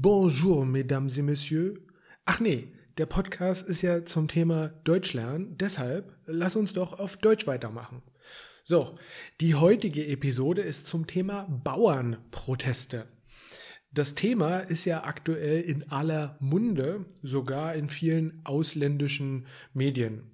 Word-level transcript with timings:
Bonjour, 0.00 0.64
mesdames 0.64 1.18
et 1.18 1.22
messieurs. 1.22 1.74
Ach 2.24 2.38
nee, 2.38 2.72
der 2.98 3.06
Podcast 3.06 3.66
ist 3.66 3.82
ja 3.82 4.04
zum 4.04 4.28
Thema 4.28 4.68
Deutsch 4.84 5.12
lernen, 5.12 5.56
deshalb 5.58 6.16
lass 6.24 6.54
uns 6.54 6.72
doch 6.72 7.00
auf 7.00 7.16
Deutsch 7.16 7.48
weitermachen. 7.48 8.02
So, 8.62 8.96
die 9.40 9.56
heutige 9.56 10.06
Episode 10.06 10.62
ist 10.62 10.86
zum 10.86 11.08
Thema 11.08 11.48
Bauernproteste. 11.64 13.08
Das 13.90 14.14
Thema 14.14 14.58
ist 14.58 14.84
ja 14.84 15.02
aktuell 15.02 15.62
in 15.62 15.90
aller 15.90 16.36
Munde, 16.38 17.04
sogar 17.24 17.74
in 17.74 17.88
vielen 17.88 18.40
ausländischen 18.44 19.48
Medien. 19.74 20.30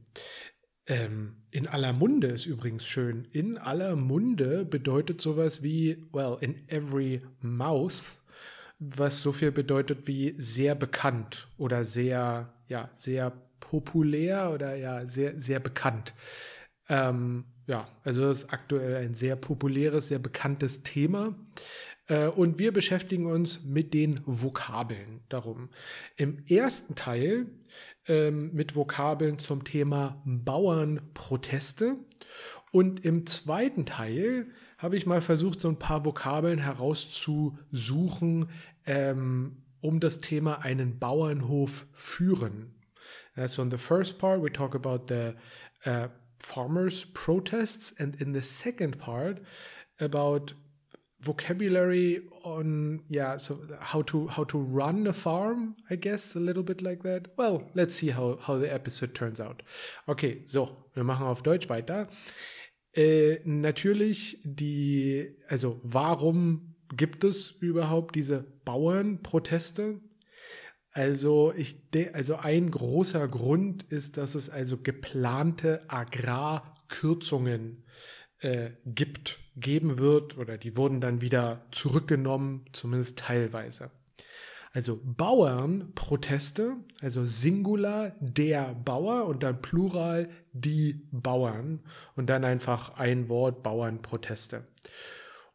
Ähm, 0.86 1.36
in 1.50 1.68
aller 1.68 1.94
Munde 1.94 2.26
ist 2.26 2.44
übrigens 2.44 2.84
schön. 2.84 3.28
In 3.32 3.56
aller 3.56 3.96
Munde 3.96 4.66
bedeutet 4.66 5.22
sowas 5.22 5.62
wie, 5.62 6.06
well, 6.12 6.36
in 6.42 6.68
every 6.68 7.22
mouth 7.40 8.20
was 8.78 9.22
so 9.22 9.32
viel 9.32 9.52
bedeutet 9.52 10.06
wie 10.06 10.34
sehr 10.38 10.74
bekannt 10.74 11.48
oder 11.56 11.84
sehr, 11.84 12.52
ja, 12.68 12.90
sehr 12.92 13.32
populär 13.60 14.50
oder 14.52 14.74
ja, 14.76 15.06
sehr, 15.06 15.38
sehr 15.38 15.60
bekannt. 15.60 16.14
Ähm, 16.88 17.44
ja, 17.66 17.88
also 18.02 18.22
das 18.22 18.42
ist 18.42 18.52
aktuell 18.52 18.96
ein 18.96 19.14
sehr 19.14 19.36
populäres, 19.36 20.08
sehr 20.08 20.18
bekanntes 20.18 20.82
Thema. 20.82 21.34
Äh, 22.06 22.28
und 22.28 22.58
wir 22.58 22.72
beschäftigen 22.72 23.26
uns 23.26 23.64
mit 23.64 23.94
den 23.94 24.20
Vokabeln 24.26 25.20
darum. 25.28 25.70
Im 26.16 26.44
ersten 26.46 26.94
Teil 26.94 27.46
ähm, 28.06 28.52
mit 28.52 28.76
Vokabeln 28.76 29.38
zum 29.38 29.64
Thema 29.64 30.22
Bauernproteste 30.26 31.96
und 32.70 33.04
im 33.04 33.26
zweiten 33.26 33.86
Teil 33.86 34.48
habe 34.84 34.98
ich 34.98 35.06
mal 35.06 35.22
versucht, 35.22 35.60
so 35.62 35.68
ein 35.68 35.78
paar 35.78 36.04
Vokabeln 36.04 36.58
herauszusuchen, 36.58 38.50
ähm, 38.84 39.62
um 39.80 39.98
das 39.98 40.18
Thema 40.18 40.60
einen 40.60 40.98
Bauernhof 40.98 41.86
führen. 41.92 42.74
Uh, 43.34 43.48
so 43.48 43.62
in 43.62 43.70
the 43.70 43.78
first 43.78 44.18
part, 44.18 44.42
we 44.42 44.52
talk 44.52 44.74
about 44.74 45.06
the 45.08 45.36
uh, 45.86 46.08
farmers' 46.38 47.06
protests, 47.14 47.98
and 47.98 48.20
in 48.20 48.34
the 48.34 48.42
second 48.42 48.98
part, 48.98 49.40
about 49.98 50.52
vocabulary 51.18 52.20
on 52.42 53.00
yeah 53.08 53.38
so 53.38 53.58
how 53.80 54.02
to 54.02 54.28
how 54.28 54.44
to 54.44 54.58
run 54.58 55.06
a 55.06 55.12
farm 55.14 55.74
i 55.88 55.96
guess 55.96 56.36
a 56.36 56.38
little 56.38 56.62
bit 56.62 56.82
like 56.82 57.02
that. 57.02 57.28
Well 57.38 57.62
let's 57.74 57.96
see 57.96 58.10
how 58.10 58.36
how 58.42 58.58
the 58.58 58.70
episode 58.70 59.14
turns 59.14 59.40
out. 59.40 59.62
Okay 60.06 60.42
so 60.44 60.76
wir 60.92 61.02
machen 61.02 61.26
auf 61.26 61.42
deutsch 61.42 61.70
weiter 61.70 62.08
äh, 62.94 63.40
natürlich 63.44 64.38
die, 64.44 65.36
also 65.48 65.80
warum 65.82 66.76
gibt 66.96 67.24
es 67.24 67.50
überhaupt 67.50 68.14
diese 68.14 68.44
Bauernproteste? 68.64 70.00
Also 70.92 71.52
ich 71.56 71.88
also 72.12 72.36
ein 72.36 72.70
großer 72.70 73.26
Grund 73.26 73.82
ist, 73.84 74.16
dass 74.16 74.36
es 74.36 74.48
also 74.48 74.78
geplante 74.78 75.82
Agrarkürzungen 75.88 77.84
äh, 78.38 78.70
gibt, 78.86 79.40
geben 79.56 79.98
wird 79.98 80.38
oder 80.38 80.56
die 80.56 80.76
wurden 80.76 81.00
dann 81.00 81.20
wieder 81.20 81.66
zurückgenommen, 81.72 82.66
zumindest 82.72 83.18
teilweise. 83.18 83.90
Also 84.74 85.00
Bauernproteste, 85.04 86.76
also 87.00 87.24
Singular 87.26 88.14
der 88.18 88.74
Bauer 88.74 89.26
und 89.26 89.44
dann 89.44 89.62
Plural 89.62 90.28
die 90.52 91.06
Bauern 91.12 91.84
und 92.16 92.26
dann 92.26 92.44
einfach 92.44 92.96
ein 92.96 93.28
Wort 93.28 93.62
Bauernproteste. 93.62 94.66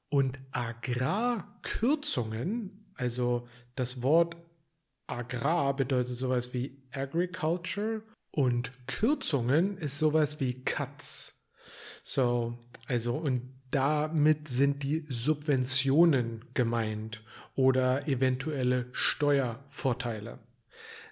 Und 0.08 0.40
Agrarkürzungen, 0.52 2.94
also 2.96 3.46
das 3.76 4.02
Wort 4.02 4.38
Agrar 5.06 5.76
bedeutet 5.76 6.16
sowas 6.16 6.54
wie 6.54 6.82
Agriculture 6.92 8.04
und 8.32 8.72
Kürzungen 8.88 9.78
ist 9.78 10.00
sowas 10.00 10.40
wie 10.40 10.64
Cuts. 10.64 11.46
So, 12.04 12.58
also 12.88 13.18
und 13.18 13.59
damit 13.72 14.48
sind 14.48 14.84
die 14.84 15.06
Subventionen 15.10 16.46
gemeint 16.54 17.24
oder 17.56 18.08
eventuelle 18.08 18.88
Steuervorteile. 18.92 20.40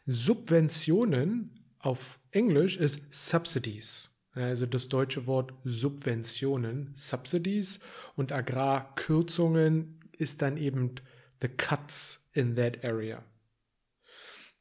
Subventionen 0.06 1.52
auf 1.80 2.20
Englisch 2.32 2.78
ist 2.78 3.02
Subsidies. 3.12 4.10
Also 4.34 4.66
das 4.66 4.88
deutsche 4.88 5.26
Wort 5.26 5.54
Subventionen, 5.64 6.92
Subsidies 6.96 7.80
und 8.16 8.32
Agrarkürzungen 8.32 10.00
ist 10.12 10.42
dann 10.42 10.58
eben 10.58 10.96
the 11.42 11.48
cuts 11.48 12.30
in 12.34 12.56
that 12.56 12.84
area. 12.86 13.24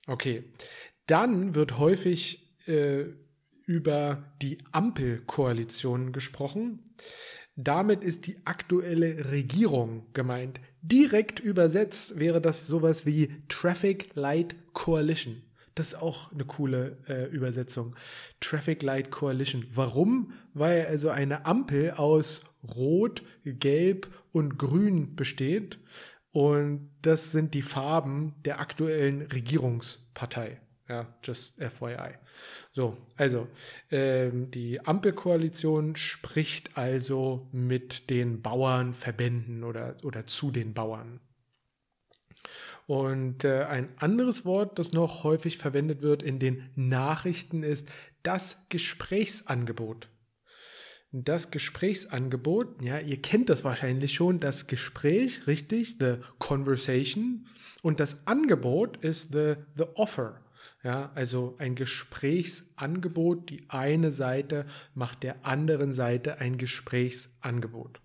Okay, 0.07 0.45
dann 1.07 1.55
wird 1.55 1.78
häufig 1.78 2.57
äh, 2.67 3.07
über 3.67 4.33
die 4.41 4.59
Ampelkoalition 4.73 6.13
gesprochen. 6.13 6.83
Damit 7.56 8.05
ist 8.05 8.27
die 8.27 8.37
aktuelle 8.44 9.31
Regierung 9.31 10.06
gemeint. 10.12 10.61
Direkt 10.83 11.41
übersetzt 11.41 12.19
wäre 12.19 12.41
das 12.41 12.67
sowas 12.67 13.06
wie 13.06 13.31
Traffic 13.49 14.11
Light 14.15 14.55
Coalition. 14.75 15.43
Das 15.75 15.89
ist 15.89 15.95
auch 15.95 16.33
eine 16.33 16.45
coole 16.45 16.99
äh, 17.09 17.25
Übersetzung. 17.31 17.97
Traffic 18.41 18.83
Light 18.83 19.11
Coalition. 19.11 19.66
Warum? 19.72 20.33
Weil 20.55 20.87
also 20.87 21.11
eine 21.11 21.47
Ampel 21.47 21.93
aus 21.93 22.45
Rot, 22.77 23.22
Gelb 23.45 24.09
und 24.33 24.59
Grün 24.59 25.16
besteht. 25.16 25.78
Und 26.33 26.91
das 27.00 27.33
sind 27.33 27.55
die 27.55 27.62
Farben 27.62 28.34
der 28.45 28.61
aktuellen 28.61 29.22
Regierungspartei. 29.22 30.61
Ja, 30.88 31.06
just 31.24 31.54
FYI. 31.58 32.14
So, 32.70 32.97
also 33.16 33.48
ähm, 33.91 34.52
die 34.52 34.80
Ampelkoalition 34.86 35.97
spricht 35.97 36.76
also 36.78 37.48
mit 37.50 38.08
den 38.08 38.41
Bauernverbänden 38.41 39.64
oder, 39.64 39.97
oder 40.04 40.26
zu 40.26 40.52
den 40.52 40.74
Bauern. 40.74 41.20
Und 42.86 43.42
äh, 43.42 43.64
ein 43.64 43.88
anderes 43.98 44.44
Wort, 44.44 44.78
das 44.78 44.92
noch 44.92 45.24
häufig 45.24 45.58
verwendet 45.58 46.02
wird 46.02 46.22
in 46.22 46.38
den 46.38 46.70
Nachrichten, 46.76 47.64
ist 47.64 47.88
das 48.22 48.68
Gesprächsangebot. 48.68 50.08
Das 51.10 51.50
Gesprächsangebot, 51.50 52.82
ja, 52.82 52.98
ihr 52.98 53.20
kennt 53.22 53.48
das 53.48 53.64
wahrscheinlich 53.64 54.14
schon, 54.14 54.38
das 54.38 54.66
Gespräch, 54.66 55.47
richtig, 55.47 55.97
the 55.98 56.16
conversation. 56.38 57.47
Und 57.82 57.98
das 57.98 58.26
Angebot 58.26 58.98
ist 58.98 59.32
the, 59.32 59.54
the 59.76 59.84
offer. 59.94 60.41
Ja, 60.83 61.11
also 61.15 61.56
ein 61.59 61.75
Gesprächsangebot. 61.75 63.50
Die 63.50 63.65
eine 63.69 64.12
Seite 64.12 64.67
macht 64.94 65.22
der 65.22 65.44
anderen 65.44 65.93
Seite 65.93 66.39
ein 66.41 66.59
Gesprächsangebot. 66.59 68.00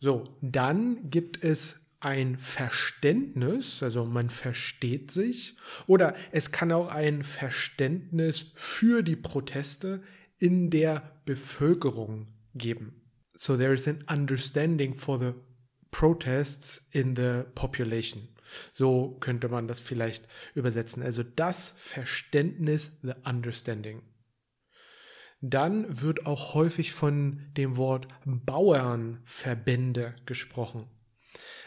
So, 0.00 0.24
dann 0.42 1.10
gibt 1.10 1.42
es 1.42 1.80
ein 2.00 2.36
Verständnis, 2.36 3.82
also 3.82 4.04
man 4.04 4.28
versteht 4.28 5.10
sich, 5.10 5.56
oder 5.86 6.14
es 6.32 6.52
kann 6.52 6.70
auch 6.70 6.88
ein 6.88 7.22
Verständnis 7.22 8.52
für 8.54 9.02
die 9.02 9.16
Proteste 9.16 10.02
in 10.38 10.68
der 10.68 11.02
Bevölkerung 11.24 12.26
geben. 12.54 13.00
So 13.34 13.56
there 13.56 13.72
is 13.72 13.88
an 13.88 14.04
understanding 14.08 14.94
for 14.94 15.18
the 15.18 15.32
protests 15.90 16.86
in 16.90 17.16
the 17.16 17.44
population. 17.54 18.28
So 18.72 19.16
könnte 19.20 19.48
man 19.48 19.68
das 19.68 19.80
vielleicht 19.80 20.26
übersetzen. 20.54 21.02
Also 21.02 21.22
das 21.22 21.74
Verständnis, 21.76 22.98
the 23.02 23.12
understanding. 23.24 24.02
Dann 25.40 26.00
wird 26.00 26.24
auch 26.24 26.54
häufig 26.54 26.92
von 26.92 27.42
dem 27.56 27.76
Wort 27.76 28.08
Bauernverbände 28.24 30.14
gesprochen. 30.24 30.86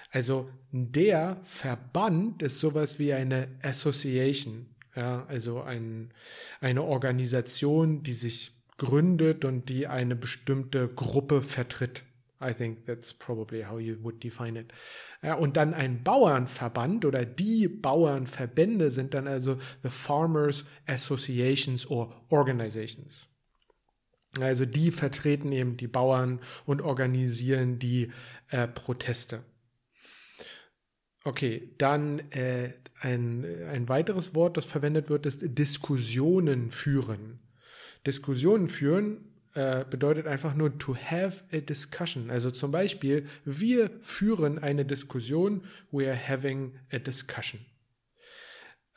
Also 0.10 0.50
der 0.72 1.38
Verband 1.44 2.42
ist 2.42 2.60
sowas 2.60 2.98
wie 2.98 3.14
eine 3.14 3.50
Association, 3.62 4.68
ja, 4.96 5.26
also 5.28 5.62
ein, 5.62 6.12
eine 6.60 6.84
Organisation, 6.84 8.04
die 8.04 8.14
sich 8.14 8.58
gründet 8.78 9.46
und 9.46 9.70
die 9.70 9.86
eine 9.86 10.16
bestimmte 10.16 10.88
Gruppe 10.88 11.42
vertritt. 11.42 12.04
I 12.40 12.54
think 12.54 12.86
that's 12.86 13.14
probably 13.14 13.64
how 13.66 13.80
you 13.80 13.98
would 14.04 14.24
define 14.24 14.60
it. 14.60 14.72
Ja, 15.24 15.36
und 15.36 15.58
dann 15.58 15.74
ein 15.74 16.04
Bauernverband 16.04 17.06
oder 17.06 17.26
die 17.26 17.68
Bauernverbände 17.68 18.92
sind 18.92 19.14
dann 19.14 19.28
also 19.28 19.58
the 19.84 19.90
Farmers 19.90 20.66
Associations 20.86 21.90
or 21.90 22.14
Organizations. 22.30 23.28
Also 24.40 24.66
die 24.66 24.92
vertreten 24.92 25.52
eben 25.52 25.78
die 25.78 25.88
Bauern 25.88 26.40
und 26.66 26.82
organisieren 26.82 27.80
die 27.80 28.12
äh, 28.50 28.68
Proteste. 28.68 29.44
Okay, 31.24 31.74
dann 31.78 32.20
äh, 32.32 32.74
ein, 33.00 33.46
ein 33.70 33.90
weiteres 33.90 34.36
Wort, 34.36 34.58
das 34.58 34.66
verwendet 34.66 35.10
wird, 35.10 35.26
ist 35.26 35.42
Diskussionen 35.58 36.72
führen. 36.72 37.40
Diskussionen 38.06 38.70
führen 38.70 39.37
äh, 39.58 39.86
bedeutet 39.90 40.28
einfach 40.28 40.54
nur 40.54 40.78
to 40.78 40.96
have 40.96 41.44
a 41.52 41.58
discussion. 41.58 42.30
Also 42.30 42.52
zum 42.52 42.70
Beispiel, 42.70 43.26
wir 43.44 43.90
führen 44.02 44.60
eine 44.60 44.86
Diskussion, 44.86 45.64
we 45.90 46.08
are 46.08 46.16
having 46.16 46.76
a 46.92 47.00
discussion. 47.00 47.66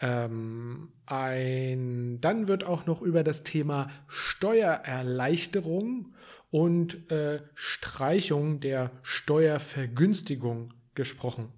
Ähm, 0.02 0.92
ein, 1.06 2.20
dann 2.20 2.46
wird 2.46 2.64
auch 2.64 2.84
noch 2.84 3.00
über 3.00 3.24
das 3.24 3.42
Thema 3.42 3.88
Steuererleichterung 4.06 6.14
und 6.50 7.10
äh, 7.10 7.40
Streichung 7.54 8.60
der 8.60 8.90
Steuervergünstigung 9.02 10.74
gesprochen. 11.00 11.48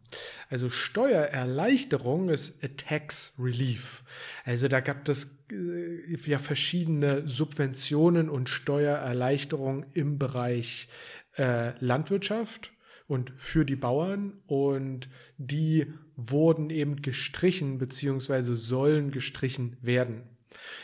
Also 0.50 0.70
Steuererleichterung 0.70 2.28
ist 2.28 2.62
a 2.62 2.68
tax 2.68 3.34
relief. 3.40 4.04
Also 4.44 4.68
da 4.68 4.78
gab 4.78 5.08
es 5.08 5.36
äh, 5.50 6.16
ja 6.24 6.38
verschiedene 6.38 7.26
Subventionen 7.26 8.30
und 8.30 8.48
Steuererleichterungen 8.48 9.86
im 9.94 10.16
Bereich 10.16 10.88
äh, 11.36 11.76
Landwirtschaft 11.84 12.70
und 13.08 13.32
für 13.36 13.64
die 13.64 13.74
Bauern 13.74 14.34
und 14.46 15.08
die 15.38 15.92
wurden 16.14 16.70
eben 16.70 17.02
gestrichen 17.02 17.78
beziehungsweise 17.78 18.54
sollen 18.54 19.10
gestrichen 19.10 19.76
werden. 19.82 20.22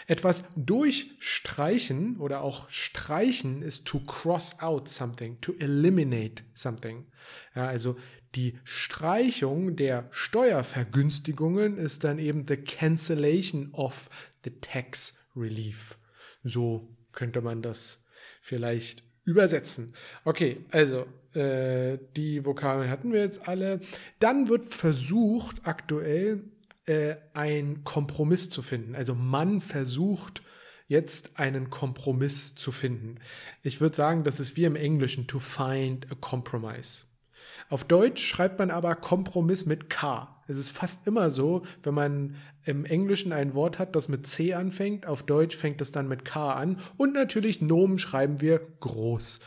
Etwas 0.06 0.44
durchstreichen 0.56 2.16
oder 2.18 2.42
auch 2.42 2.68
streichen 2.70 3.62
ist 3.62 3.84
to 3.84 4.00
cross 4.00 4.58
out 4.60 4.88
something, 4.88 5.40
to 5.40 5.52
eliminate 5.58 6.44
something. 6.54 7.06
Ja, 7.54 7.66
also 7.66 7.96
die 8.34 8.58
Streichung 8.64 9.76
der 9.76 10.08
Steuervergünstigungen 10.10 11.78
ist 11.78 12.04
dann 12.04 12.18
eben 12.18 12.46
the 12.46 12.56
cancellation 12.56 13.70
of 13.72 14.10
the 14.44 14.50
tax 14.60 15.18
relief. 15.34 15.98
So 16.44 16.96
könnte 17.12 17.40
man 17.40 17.62
das 17.62 18.04
vielleicht 18.40 19.02
übersetzen. 19.24 19.94
Okay, 20.24 20.64
also 20.70 21.06
äh, 21.34 21.98
die 22.16 22.44
Vokabeln 22.44 22.90
hatten 22.90 23.12
wir 23.12 23.20
jetzt 23.20 23.46
alle. 23.46 23.80
Dann 24.18 24.48
wird 24.48 24.66
versucht, 24.66 25.66
aktuell 25.66 26.44
äh, 26.88 27.16
einen 27.34 27.84
Kompromiss 27.84 28.50
zu 28.50 28.62
finden. 28.62 28.94
Also 28.94 29.14
man 29.14 29.60
versucht 29.60 30.42
jetzt 30.86 31.38
einen 31.38 31.68
Kompromiss 31.70 32.54
zu 32.54 32.72
finden. 32.72 33.16
Ich 33.62 33.80
würde 33.80 33.94
sagen, 33.94 34.24
das 34.24 34.40
ist 34.40 34.56
wie 34.56 34.64
im 34.64 34.76
Englischen 34.76 35.26
to 35.26 35.38
find 35.38 36.10
a 36.10 36.14
compromise. 36.14 37.04
Auf 37.68 37.84
Deutsch 37.84 38.24
schreibt 38.24 38.58
man 38.58 38.70
aber 38.70 38.94
Kompromiss 38.94 39.66
mit 39.66 39.90
K. 39.90 40.42
Es 40.48 40.56
ist 40.56 40.70
fast 40.70 41.06
immer 41.06 41.30
so, 41.30 41.64
wenn 41.82 41.94
man 41.94 42.36
im 42.64 42.86
Englischen 42.86 43.32
ein 43.32 43.52
Wort 43.52 43.78
hat, 43.78 43.94
das 43.94 44.08
mit 44.08 44.26
C 44.26 44.54
anfängt, 44.54 45.06
auf 45.06 45.22
Deutsch 45.22 45.56
fängt 45.56 45.80
es 45.82 45.92
dann 45.92 46.08
mit 46.08 46.24
K 46.24 46.52
an. 46.54 46.80
Und 46.96 47.12
natürlich 47.12 47.60
Nomen 47.60 47.98
schreiben 47.98 48.40
wir 48.40 48.58
groß. 48.80 49.40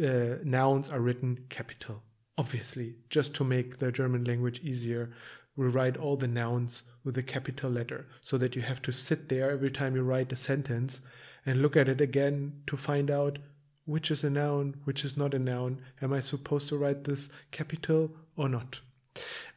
Uh, 0.00 0.36
nouns 0.44 0.90
are 0.90 1.04
written 1.04 1.48
capital. 1.48 2.02
Obviously, 2.36 2.96
just 3.10 3.34
to 3.34 3.44
make 3.44 3.78
the 3.80 3.90
German 3.90 4.24
language 4.24 4.62
easier, 4.62 5.10
we 5.58 5.66
write 5.66 5.96
all 5.96 6.16
the 6.16 6.28
nouns 6.28 6.84
with 7.02 7.18
a 7.18 7.22
capital 7.22 7.68
letter 7.68 8.06
so 8.20 8.38
that 8.38 8.54
you 8.54 8.62
have 8.62 8.80
to 8.80 8.92
sit 8.92 9.28
there 9.28 9.50
every 9.50 9.72
time 9.72 9.96
you 9.96 10.02
write 10.02 10.30
a 10.30 10.36
sentence 10.36 11.00
and 11.44 11.60
look 11.60 11.76
at 11.76 11.88
it 11.88 12.00
again 12.00 12.52
to 12.68 12.76
find 12.76 13.10
out 13.10 13.40
which 13.84 14.08
is 14.12 14.22
a 14.22 14.30
noun, 14.30 14.76
which 14.84 15.04
is 15.04 15.16
not 15.16 15.34
a 15.34 15.38
noun. 15.38 15.80
Am 16.00 16.12
I 16.12 16.20
supposed 16.20 16.68
to 16.68 16.76
write 16.76 17.02
this 17.02 17.28
capital 17.50 18.12
or 18.36 18.48
not? 18.48 18.80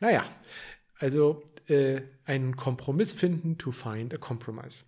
Naja, 0.02 0.26
also 1.00 1.44
äh, 1.70 2.02
einen 2.28 2.56
Kompromiss 2.56 3.14
finden, 3.14 3.60
to 3.60 3.72
find 3.72 4.12
a 4.12 4.18
compromise. 4.18 4.84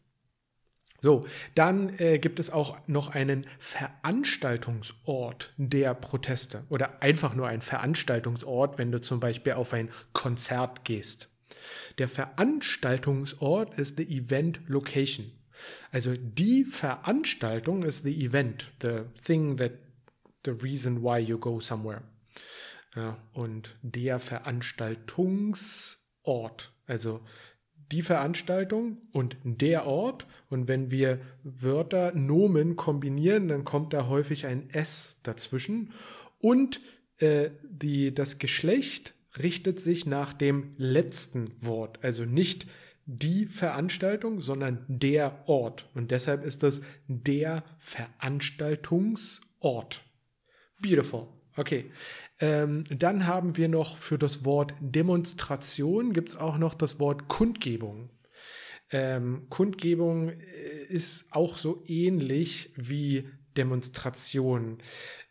So, 1.04 1.26
dann 1.54 2.00
äh, 2.00 2.18
gibt 2.18 2.40
es 2.40 2.50
auch 2.50 2.78
noch 2.88 3.14
einen 3.14 3.46
Veranstaltungsort 3.60 5.54
der 5.58 5.94
Proteste 5.96 6.64
oder 6.70 7.02
einfach 7.02 7.36
nur 7.36 7.50
ein 7.50 7.60
Veranstaltungsort, 7.60 8.78
wenn 8.78 8.94
du 8.94 9.02
zum 9.02 9.20
Beispiel 9.20 9.52
auf 9.52 9.74
ein 9.74 9.90
Konzert 10.14 10.86
gehst. 10.86 11.28
Der 11.98 12.08
Veranstaltungsort 12.08 13.78
ist 13.78 13.98
the 13.98 14.04
event 14.04 14.62
location. 14.68 15.34
Also 15.92 16.14
die 16.16 16.64
Veranstaltung 16.64 17.84
ist 17.84 18.06
the 18.06 18.26
event, 18.26 18.72
the 18.82 19.02
thing 19.22 19.58
that, 19.58 19.74
the 20.46 20.52
reason 20.52 21.04
why 21.04 21.20
you 21.20 21.38
go 21.38 21.60
somewhere. 21.60 22.04
Ja, 22.96 23.18
und 23.34 23.76
der 23.82 24.22
Veranstaltungsort, 24.22 26.72
also 26.88 27.20
die 27.94 28.02
Veranstaltung 28.02 28.98
und 29.12 29.38
der 29.44 29.86
Ort. 29.86 30.26
Und 30.50 30.68
wenn 30.68 30.90
wir 30.90 31.20
Wörter, 31.44 32.12
Nomen 32.16 32.76
kombinieren, 32.76 33.48
dann 33.48 33.64
kommt 33.64 33.94
da 33.94 34.08
häufig 34.08 34.48
ein 34.48 34.72
S 34.72 35.20
dazwischen. 35.22 35.92
Und 36.40 36.82
äh, 37.20 37.52
die, 37.64 38.12
das 38.14 38.40
Geschlecht 38.40 39.14
richtet 39.38 39.80
sich 39.80 40.08
nach 40.08 40.34
dem 40.34 40.74
letzten 40.78 41.52
Wort. 41.62 42.04
Also 42.04 42.26
nicht 42.26 42.66
die 43.06 43.46
Veranstaltung, 43.46 44.42
sondern 44.42 44.84
der 44.88 45.48
Ort. 45.48 45.88
Und 45.94 46.10
deshalb 46.10 46.44
ist 46.44 46.64
das 46.64 46.82
der 47.08 47.64
Veranstaltungsort. 47.78 50.04
Beautiful. 50.82 51.28
Okay. 51.56 51.92
Ähm, 52.40 52.84
dann 52.90 53.28
haben 53.28 53.58
wir 53.58 53.68
noch 53.68 53.98
für 53.98 54.18
das 54.18 54.44
Wort 54.44 54.74
Demonstration 54.80 56.14
gibt 56.14 56.30
es 56.30 56.36
auch 56.36 56.58
noch 56.58 56.74
das 56.74 57.00
Wort 57.00 57.28
Kundgebung. 57.28 58.10
Ähm, 58.90 59.48
Kundgebung 59.50 60.30
äh, 60.30 60.84
ist 60.90 61.28
auch 61.32 61.58
so 61.58 61.84
ähnlich 61.88 62.74
wie 62.76 63.30
Demonstration. 63.56 64.80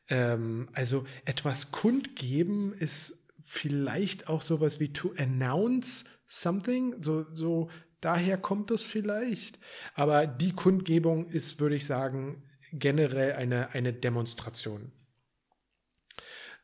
Ähm, 0.09 0.69
also 0.73 1.05
etwas 1.25 1.73
kundgeben 1.73 2.73
ist 2.73 3.19
vielleicht 3.43 4.29
auch 4.29 4.43
sowas 4.43 4.81
wie 4.81 4.93
to 4.93 5.13
announce 5.19 6.05
something. 6.27 7.03
So, 7.03 7.27
so 7.35 7.69
daher 8.01 8.39
kommt 8.39 8.71
das 8.71 8.85
vielleicht. 8.85 9.59
Aber 9.95 10.27
die 10.27 10.53
Kundgebung 10.53 11.29
ist, 11.29 11.61
würde 11.61 11.77
ich 11.77 11.87
sagen, 11.87 12.45
generell 12.73 13.33
eine, 13.33 13.71
eine 13.71 13.93
Demonstration. 13.93 14.93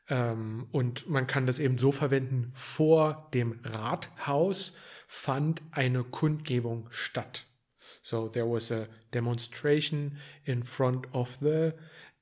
Ähm, 0.08 0.66
und 0.72 1.08
man 1.08 1.26
kann 1.26 1.46
das 1.46 1.58
eben 1.58 1.78
so 1.78 1.92
verwenden, 1.92 2.50
vor 2.54 3.28
dem 3.34 3.60
Rathaus 3.62 4.76
fand 5.06 5.62
eine 5.70 6.04
Kundgebung 6.04 6.88
statt. 6.90 7.46
So 8.02 8.28
there 8.28 8.50
was 8.50 8.72
a 8.72 8.86
demonstration 9.12 10.18
in 10.44 10.62
front 10.62 11.12
of 11.12 11.38
the 11.40 11.72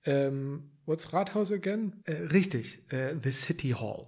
um, 0.06 0.70
what's 0.84 1.12
Rathaus 1.12 1.52
again? 1.52 2.02
Äh, 2.04 2.28
richtig, 2.32 2.80
äh, 2.92 3.14
the 3.22 3.32
City 3.32 3.70
Hall. 3.70 4.06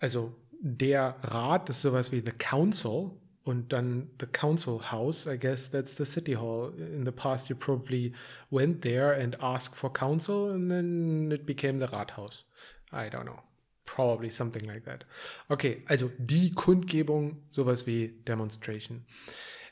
Also 0.00 0.34
der 0.60 1.16
Rat 1.22 1.70
ist 1.70 1.82
sowas 1.82 2.12
wie 2.12 2.20
the 2.24 2.32
Council 2.32 3.12
und 3.46 3.72
dann 3.72 4.10
the 4.20 4.26
Council 4.26 4.90
House. 4.90 5.26
I 5.26 5.38
guess 5.38 5.70
that's 5.70 5.96
the 5.96 6.04
City 6.04 6.34
Hall. 6.34 6.72
In 6.78 7.04
the 7.04 7.12
past, 7.12 7.48
you 7.48 7.54
probably 7.54 8.12
went 8.50 8.82
there 8.82 9.12
and 9.12 9.40
asked 9.40 9.76
for 9.76 9.92
council, 9.92 10.50
and 10.52 10.68
then 10.68 11.30
it 11.30 11.46
became 11.46 11.78
the 11.78 11.86
Rathaus. 11.86 12.44
I 12.92 13.08
don't 13.08 13.24
know. 13.24 13.40
Probably 13.84 14.30
something 14.30 14.64
like 14.64 14.84
that. 14.84 15.04
Okay, 15.48 15.84
also 15.88 16.10
die 16.18 16.50
Kundgebung, 16.50 17.36
sowas 17.52 17.86
wie 17.86 18.08
Demonstration. 18.26 19.04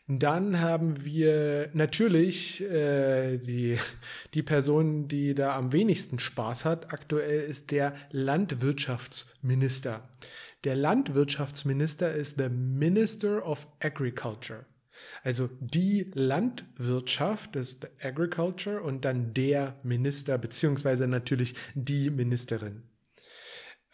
Dann 0.06 0.60
haben 0.60 1.04
wir 1.04 1.70
natürlich 1.72 2.60
äh, 2.60 3.38
die, 3.38 3.78
die 4.34 4.42
Person, 4.42 5.08
die 5.08 5.34
da 5.34 5.56
am 5.56 5.72
wenigsten 5.72 6.20
Spaß 6.20 6.64
hat. 6.64 6.92
Aktuell 6.92 7.40
ist 7.40 7.72
der 7.72 7.94
Landwirtschaftsminister. 8.10 10.08
Der 10.64 10.76
Landwirtschaftsminister 10.76 12.12
ist 12.12 12.38
the 12.38 12.48
Minister 12.48 13.46
of 13.46 13.66
Agriculture. 13.80 14.64
Also 15.22 15.50
die 15.60 16.10
Landwirtschaft 16.14 17.56
ist 17.56 17.88
Agriculture 18.02 18.80
und 18.80 19.04
dann 19.04 19.34
der 19.34 19.76
Minister, 19.82 20.38
beziehungsweise 20.38 21.06
natürlich 21.06 21.54
die 21.74 22.10
Ministerin. 22.10 22.84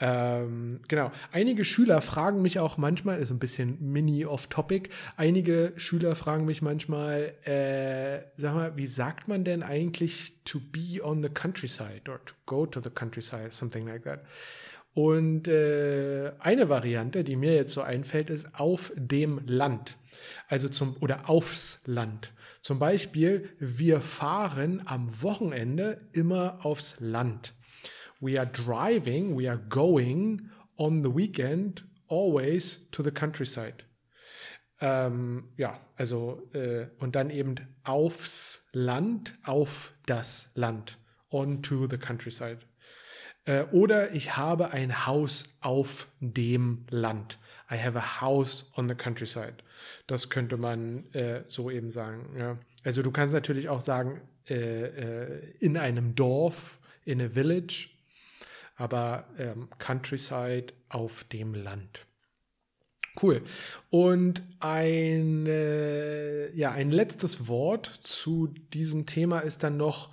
Ähm, 0.02 0.80
genau. 0.88 1.12
Einige 1.30 1.64
Schüler 1.64 2.00
fragen 2.00 2.40
mich 2.40 2.58
auch 2.58 2.78
manchmal, 2.78 3.18
ist 3.20 3.30
ein 3.30 3.38
bisschen 3.38 3.76
mini 3.80 4.24
off-topic, 4.24 4.88
einige 5.16 5.74
Schüler 5.76 6.16
fragen 6.16 6.46
mich 6.46 6.62
manchmal, 6.62 7.34
äh, 7.44 8.22
sag 8.38 8.54
mal, 8.54 8.76
wie 8.76 8.86
sagt 8.86 9.28
man 9.28 9.44
denn 9.44 9.62
eigentlich 9.62 10.42
to 10.44 10.58
be 10.58 11.04
on 11.04 11.22
the 11.22 11.28
countryside 11.28 12.08
or 12.08 12.24
to 12.24 12.34
go 12.46 12.64
to 12.64 12.80
the 12.80 12.88
countryside, 12.88 13.50
something 13.50 13.86
like 13.86 14.04
that. 14.04 14.24
Und 14.92 15.46
äh, 15.46 16.32
eine 16.40 16.68
Variante, 16.68 17.22
die 17.24 17.36
mir 17.36 17.54
jetzt 17.54 17.72
so 17.72 17.82
einfällt, 17.82 18.30
ist 18.30 18.54
auf 18.54 18.92
dem 18.96 19.40
Land. 19.46 19.96
Also 20.48 20.68
zum 20.68 20.96
oder 21.00 21.30
aufs 21.30 21.82
Land. 21.86 22.34
Zum 22.60 22.78
Beispiel, 22.78 23.48
wir 23.58 24.00
fahren 24.00 24.82
am 24.84 25.22
Wochenende 25.22 25.98
immer 26.12 26.64
aufs 26.64 26.96
Land 26.98 27.54
we 28.20 28.36
are 28.36 28.46
driving, 28.46 29.34
we 29.34 29.48
are 29.48 29.56
going 29.56 30.50
on 30.76 31.02
the 31.02 31.10
weekend 31.10 31.82
always 32.08 32.78
to 32.92 33.02
the 33.02 33.10
countryside. 33.10 33.84
Ähm, 34.80 35.52
ja, 35.56 35.80
also 35.96 36.48
äh, 36.54 36.86
und 36.98 37.16
dann 37.16 37.30
eben 37.30 37.56
aufs 37.84 38.66
Land, 38.72 39.34
auf 39.44 39.92
das 40.06 40.52
Land, 40.54 40.98
on 41.30 41.62
to 41.62 41.86
the 41.86 41.98
countryside. 41.98 42.60
Äh, 43.50 43.64
oder 43.72 44.14
ich 44.14 44.36
habe 44.36 44.70
ein 44.70 45.06
Haus 45.06 45.44
auf 45.60 46.06
dem 46.20 46.84
Land. 46.90 47.38
I 47.70 47.76
have 47.76 47.98
a 47.98 48.20
house 48.20 48.70
on 48.76 48.88
the 48.88 48.94
countryside. 48.94 49.54
Das 50.06 50.30
könnte 50.30 50.56
man 50.56 51.12
äh, 51.14 51.42
so 51.46 51.70
eben 51.70 51.90
sagen. 51.90 52.36
Ja. 52.38 52.58
Also 52.84 53.02
du 53.02 53.10
kannst 53.10 53.34
natürlich 53.34 53.68
auch 53.68 53.80
sagen, 53.80 54.20
äh, 54.48 54.54
äh, 54.54 55.54
in 55.58 55.76
einem 55.76 56.14
Dorf, 56.14 56.78
in 57.04 57.20
a 57.20 57.28
village, 57.28 57.88
aber 58.76 59.26
ähm, 59.36 59.68
countryside 59.78 60.66
auf 60.88 61.24
dem 61.24 61.54
Land. 61.54 62.06
Cool. 63.20 63.42
Und 63.90 64.42
ein, 64.60 65.46
äh, 65.46 66.54
ja, 66.54 66.70
ein 66.70 66.92
letztes 66.92 67.48
Wort 67.48 67.86
zu 68.02 68.48
diesem 68.72 69.06
Thema 69.06 69.40
ist 69.40 69.64
dann 69.64 69.76
noch 69.76 70.10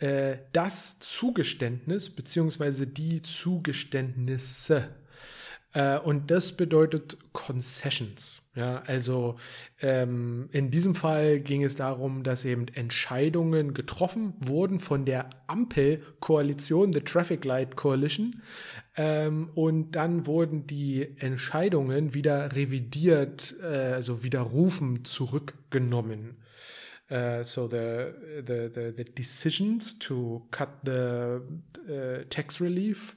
äh, 0.00 0.38
das 0.52 0.98
Zugeständnis 0.98 2.10
beziehungsweise 2.10 2.86
die 2.86 3.22
Zugeständnisse. 3.22 4.88
Äh, 5.72 5.98
und 5.98 6.30
das 6.30 6.52
bedeutet 6.52 7.16
Concessions. 7.32 8.42
Ja, 8.56 8.82
also 8.86 9.36
ähm, 9.80 10.48
in 10.50 10.70
diesem 10.72 10.96
Fall 10.96 11.38
ging 11.38 11.62
es 11.62 11.76
darum, 11.76 12.24
dass 12.24 12.44
eben 12.44 12.66
Entscheidungen 12.74 13.74
getroffen 13.74 14.34
wurden 14.40 14.80
von 14.80 15.04
der 15.04 15.30
Ampelkoalition, 15.46 16.92
the 16.92 17.00
Traffic 17.00 17.44
Light 17.44 17.76
Coalition, 17.76 18.42
ähm, 18.96 19.50
und 19.54 19.92
dann 19.92 20.26
wurden 20.26 20.66
die 20.66 21.14
Entscheidungen 21.18 22.12
wieder 22.12 22.56
revidiert, 22.56 23.54
äh, 23.62 23.92
also 23.92 24.24
widerrufen, 24.24 25.04
zurückgenommen. 25.04 26.36
Uh, 27.10 27.42
so 27.42 27.66
the, 27.66 28.14
the, 28.44 28.70
the 28.72 28.92
the 28.96 29.04
decisions 29.04 29.94
to 29.94 30.42
cut 30.52 30.68
the 30.84 31.42
uh, 31.90 32.22
tax 32.30 32.60
relief 32.60 33.16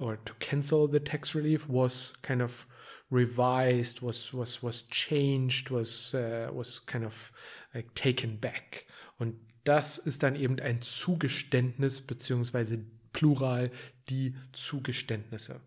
or 0.00 0.16
to 0.24 0.34
cancel 0.40 0.88
the 0.88 0.98
tax 0.98 1.36
relief 1.36 1.68
was 1.68 2.16
kind 2.22 2.42
of 2.42 2.66
revised, 3.10 4.00
was 4.00 4.32
was 4.32 4.62
was 4.62 4.82
changed, 4.90 5.70
was 5.70 6.14
uh, 6.14 6.50
was 6.52 6.80
kind 6.80 7.04
of 7.04 7.32
like 7.74 7.94
taken 7.94 8.36
back. 8.38 8.86
Und 9.18 9.36
das 9.64 9.98
ist 9.98 10.22
dann 10.22 10.34
eben 10.34 10.58
ein 10.60 10.80
Zugeständnis 10.80 12.00
beziehungsweise 12.00 12.78
Plural 13.12 13.70
die 14.08 14.34
Zugeständnisse. 14.52 15.60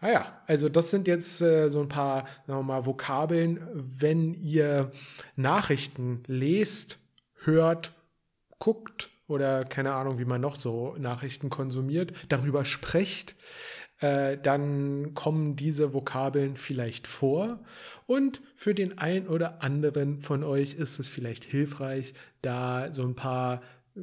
Ah 0.00 0.10
ja, 0.10 0.42
also 0.46 0.68
das 0.68 0.90
sind 0.90 1.06
jetzt 1.06 1.42
äh, 1.42 1.68
so 1.68 1.80
ein 1.80 1.88
paar, 1.88 2.26
sagen 2.46 2.58
wir 2.58 2.62
mal, 2.62 2.86
Vokabeln. 2.86 3.60
Wenn 3.72 4.34
ihr 4.34 4.92
Nachrichten 5.36 6.22
lest, 6.26 6.98
hört, 7.42 7.92
guckt, 8.58 9.10
oder 9.28 9.64
keine 9.64 9.92
Ahnung, 9.92 10.18
wie 10.18 10.24
man 10.24 10.40
noch 10.40 10.56
so 10.56 10.96
Nachrichten 10.98 11.50
konsumiert, 11.50 12.12
darüber 12.28 12.64
sprecht, 12.64 13.36
äh, 14.00 14.38
dann 14.38 15.14
kommen 15.14 15.54
diese 15.54 15.92
Vokabeln 15.92 16.56
vielleicht 16.56 17.06
vor. 17.06 17.60
Und 18.06 18.40
für 18.56 18.74
den 18.74 18.98
einen 18.98 19.28
oder 19.28 19.62
anderen 19.62 20.18
von 20.18 20.42
euch 20.42 20.74
ist 20.74 20.98
es 20.98 21.08
vielleicht 21.08 21.44
hilfreich, 21.44 22.14
da 22.42 22.92
so 22.92 23.04
ein 23.04 23.14
paar 23.14 23.62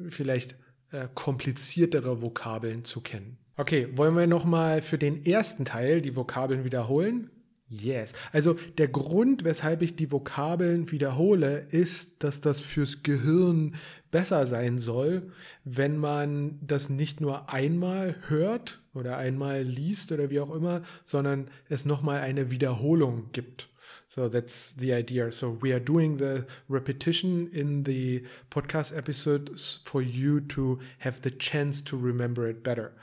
vielleicht 0.10 0.56
äh, 0.92 1.08
kompliziertere 1.14 2.22
Vokabeln 2.22 2.84
zu 2.84 3.02
kennen. 3.02 3.38
Okay, 3.60 3.88
wollen 3.96 4.16
wir 4.16 4.28
nochmal 4.28 4.84
für 4.84 5.00
den 5.00 5.26
ersten 5.26 5.66
Teil 5.66 6.02
die 6.02 6.16
Vokabeln 6.16 6.64
wiederholen? 6.64 7.32
Yes. 7.70 8.14
Also 8.32 8.54
der 8.78 8.88
Grund, 8.88 9.44
weshalb 9.44 9.82
ich 9.82 9.96
die 9.96 10.12
Vokabeln 10.12 10.92
wiederhole, 10.92 11.66
ist, 11.72 12.24
dass 12.24 12.40
das 12.40 12.62
fürs 12.62 13.02
Gehirn 13.02 13.76
besser 14.12 14.46
sein 14.46 14.78
soll, 14.78 15.34
wenn 15.66 15.98
man 15.98 16.60
das 16.62 16.90
nicht 16.90 17.20
nur 17.20 17.52
einmal 17.52 18.16
hört 18.28 18.80
oder 18.94 19.18
einmal 19.18 19.64
liest 19.64 20.12
oder 20.12 20.30
wie 20.30 20.40
auch 20.40 20.54
immer, 20.56 20.84
sondern 21.04 21.50
es 21.68 21.84
nochmal 21.84 22.22
eine 22.22 22.52
Wiederholung 22.52 23.32
gibt. 23.34 23.70
So 24.08 24.30
that's 24.30 24.72
the 24.72 24.94
idea. 24.94 25.32
So 25.34 25.50
we 25.62 25.74
are 25.74 25.80
doing 25.80 26.18
the 26.18 26.46
repetition 26.70 27.50
in 27.52 27.84
the 27.84 28.24
podcast 28.50 28.98
episodes 28.98 29.80
for 29.84 30.02
you 30.02 30.40
to 30.42 30.80
have 31.00 31.22
the 31.22 31.32
chance 31.32 31.82
to 31.82 31.98
remember 31.98 32.48
it 32.48 32.64
better. 32.64 32.94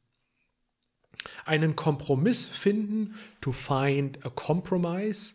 Einen 1.46 1.76
Kompromiss 1.76 2.46
finden, 2.46 3.16
to 3.42 3.52
find 3.52 4.26
a 4.26 4.30
compromise. 4.30 5.34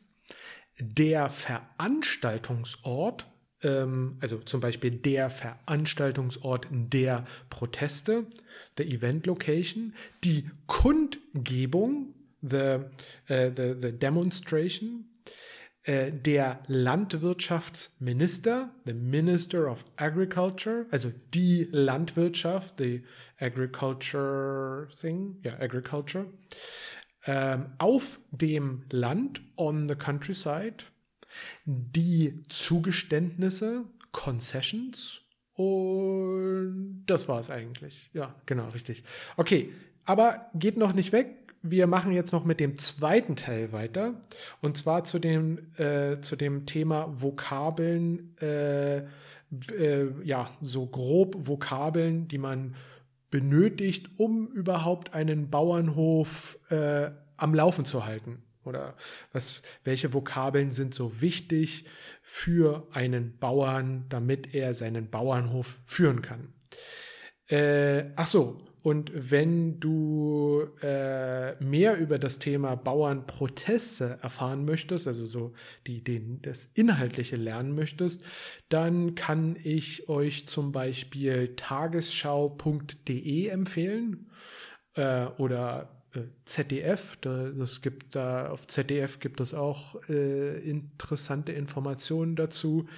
Der 0.79 1.31
Veranstaltungsort, 1.31 3.27
ähm, 3.63 4.17
also 4.21 4.39
zum 4.39 4.61
Beispiel 4.61 4.91
der 4.91 5.31
Veranstaltungsort 5.31 6.67
der 6.71 7.25
Proteste, 7.51 8.27
the 8.77 8.85
event 8.85 9.27
location, 9.27 9.95
die 10.25 10.51
Kundgebung, 10.67 12.16
the, 12.49 12.87
uh, 13.29 13.51
the, 13.55 13.77
the 13.81 13.93
demonstration, 13.93 15.11
uh, 15.89 16.11
der 16.11 16.61
Landwirtschaftsminister, 16.67 18.71
the 18.85 18.95
Minister 18.95 19.69
of 19.69 19.85
Agriculture, 19.97 20.87
also 20.91 21.13
die 21.35 21.69
Landwirtschaft, 21.71 22.79
the 22.79 23.03
agriculture 23.39 24.89
thing, 25.01 25.37
ja, 25.43 25.53
agriculture, 25.61 26.27
ähm, 27.27 27.75
auf 27.79 28.21
dem 28.31 28.85
Land, 28.91 29.43
on 29.57 29.89
the 29.89 29.97
countryside, 29.97 30.85
die 31.65 32.43
Zugeständnisse, 32.49 33.85
concessions, 34.13 35.21
und 35.57 37.05
das 37.07 37.29
war 37.29 37.41
es 37.41 37.51
eigentlich. 37.51 38.11
Ja, 38.13 38.35
genau, 38.45 38.69
richtig. 38.69 39.03
Okay, 39.37 39.73
aber 40.05 40.51
geht 40.55 40.77
noch 40.77 40.93
nicht 40.93 41.13
weg 41.13 41.46
wir 41.71 41.87
machen 41.87 42.13
jetzt 42.13 42.33
noch 42.33 42.45
mit 42.45 42.61
dem 42.61 42.79
zweiten 42.79 43.37
Teil 43.37 43.73
weiter. 43.73 44.15
Und 44.61 44.77
zwar 44.77 45.05
zu 45.05 45.19
dem, 45.19 45.75
äh, 45.77 46.21
zu 46.21 46.37
dem 46.37 46.67
Thema 46.67 47.09
Vokabeln, 47.21 48.37
äh, 48.41 48.99
äh, 48.99 49.05
ja, 50.23 50.51
so 50.61 50.87
grob 50.87 51.37
Vokabeln, 51.47 52.29
die 52.29 52.39
man 52.39 52.75
benötigt, 53.31 54.11
um 54.17 54.49
überhaupt 54.49 55.15
einen 55.15 55.51
Bauernhof 55.51 56.59
äh, 56.71 57.11
am 57.37 57.55
Laufen 57.55 57.85
zu 57.85 58.07
halten. 58.07 58.43
Oder 58.65 58.95
was, 59.33 59.63
welche 59.85 60.13
Vokabeln 60.13 60.73
sind 60.73 60.95
so 60.95 61.21
wichtig 61.21 61.85
für 62.23 62.87
einen 62.93 63.39
Bauern, 63.39 64.07
damit 64.09 64.55
er 64.55 64.75
seinen 64.75 65.09
Bauernhof 65.09 65.79
führen 65.85 66.23
kann? 66.23 66.53
Äh, 67.49 68.11
ach 68.17 68.27
so, 68.27 68.59
und 68.87 69.11
wenn 69.13 69.81
du 69.81 70.65
äh, 70.81 71.57
mehr 71.57 71.99
über 71.99 72.21
das 72.21 72.39
Thema 72.39 72.77
Bauernproteste 72.77 74.21
erfahren 74.23 74.65
möchtest, 74.65 75.09
also 75.09 75.27
so 75.27 75.55
die, 75.89 76.05
den, 76.05 76.41
das 76.43 76.67
Inhaltliche 76.75 77.35
lernen 77.35 77.75
möchtest, 77.75 78.23
dann 78.69 79.17
kann 79.17 79.57
ich 79.61 80.09
euch 80.09 80.47
zum 80.47 80.71
Beispiel 80.71 81.57
tagesschau.de 81.57 83.49
empfehlen 83.49 84.31
äh, 84.95 85.27
oder 85.37 85.96
ZDF, 86.45 87.17
da, 87.21 87.51
das 87.51 87.83
gibt 87.83 88.15
da 88.15 88.51
auf 88.51 88.67
ZDF 88.67 89.21
gibt 89.21 89.41
es 89.41 89.55
auch 89.55 89.97
äh, 90.09 90.59
interessante 90.59 91.53
Informationen 91.53 92.37
dazu. 92.37 92.89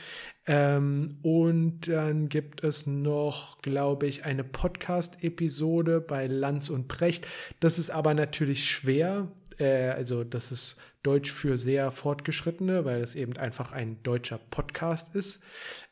Ähm, 0.47 1.19
und 1.23 1.89
dann 1.89 2.29
gibt 2.29 2.65
es 2.65 2.87
noch, 2.87 3.61
glaube 3.63 4.07
ich, 4.07 4.25
eine 4.25 4.45
Podcast-Episode 4.45 6.01
bei 6.01 6.27
Lanz 6.27 6.71
und 6.71 6.89
Precht. 6.89 7.27
Das 7.61 7.79
ist 7.79 7.91
aber 7.91 8.15
natürlich 8.15 8.71
schwer. 8.71 9.29
Äh, 9.59 9.91
also 9.91 10.25
das 10.25 10.53
ist 10.53 10.77
Deutsch 11.03 11.31
für 11.31 11.59
sehr 11.59 11.93
fortgeschrittene, 11.93 12.85
weil 12.85 13.03
es 13.03 13.15
eben 13.15 13.37
einfach 13.37 13.73
ein 13.73 14.03
deutscher 14.03 14.39
Podcast 14.39 15.15
ist. 15.15 15.41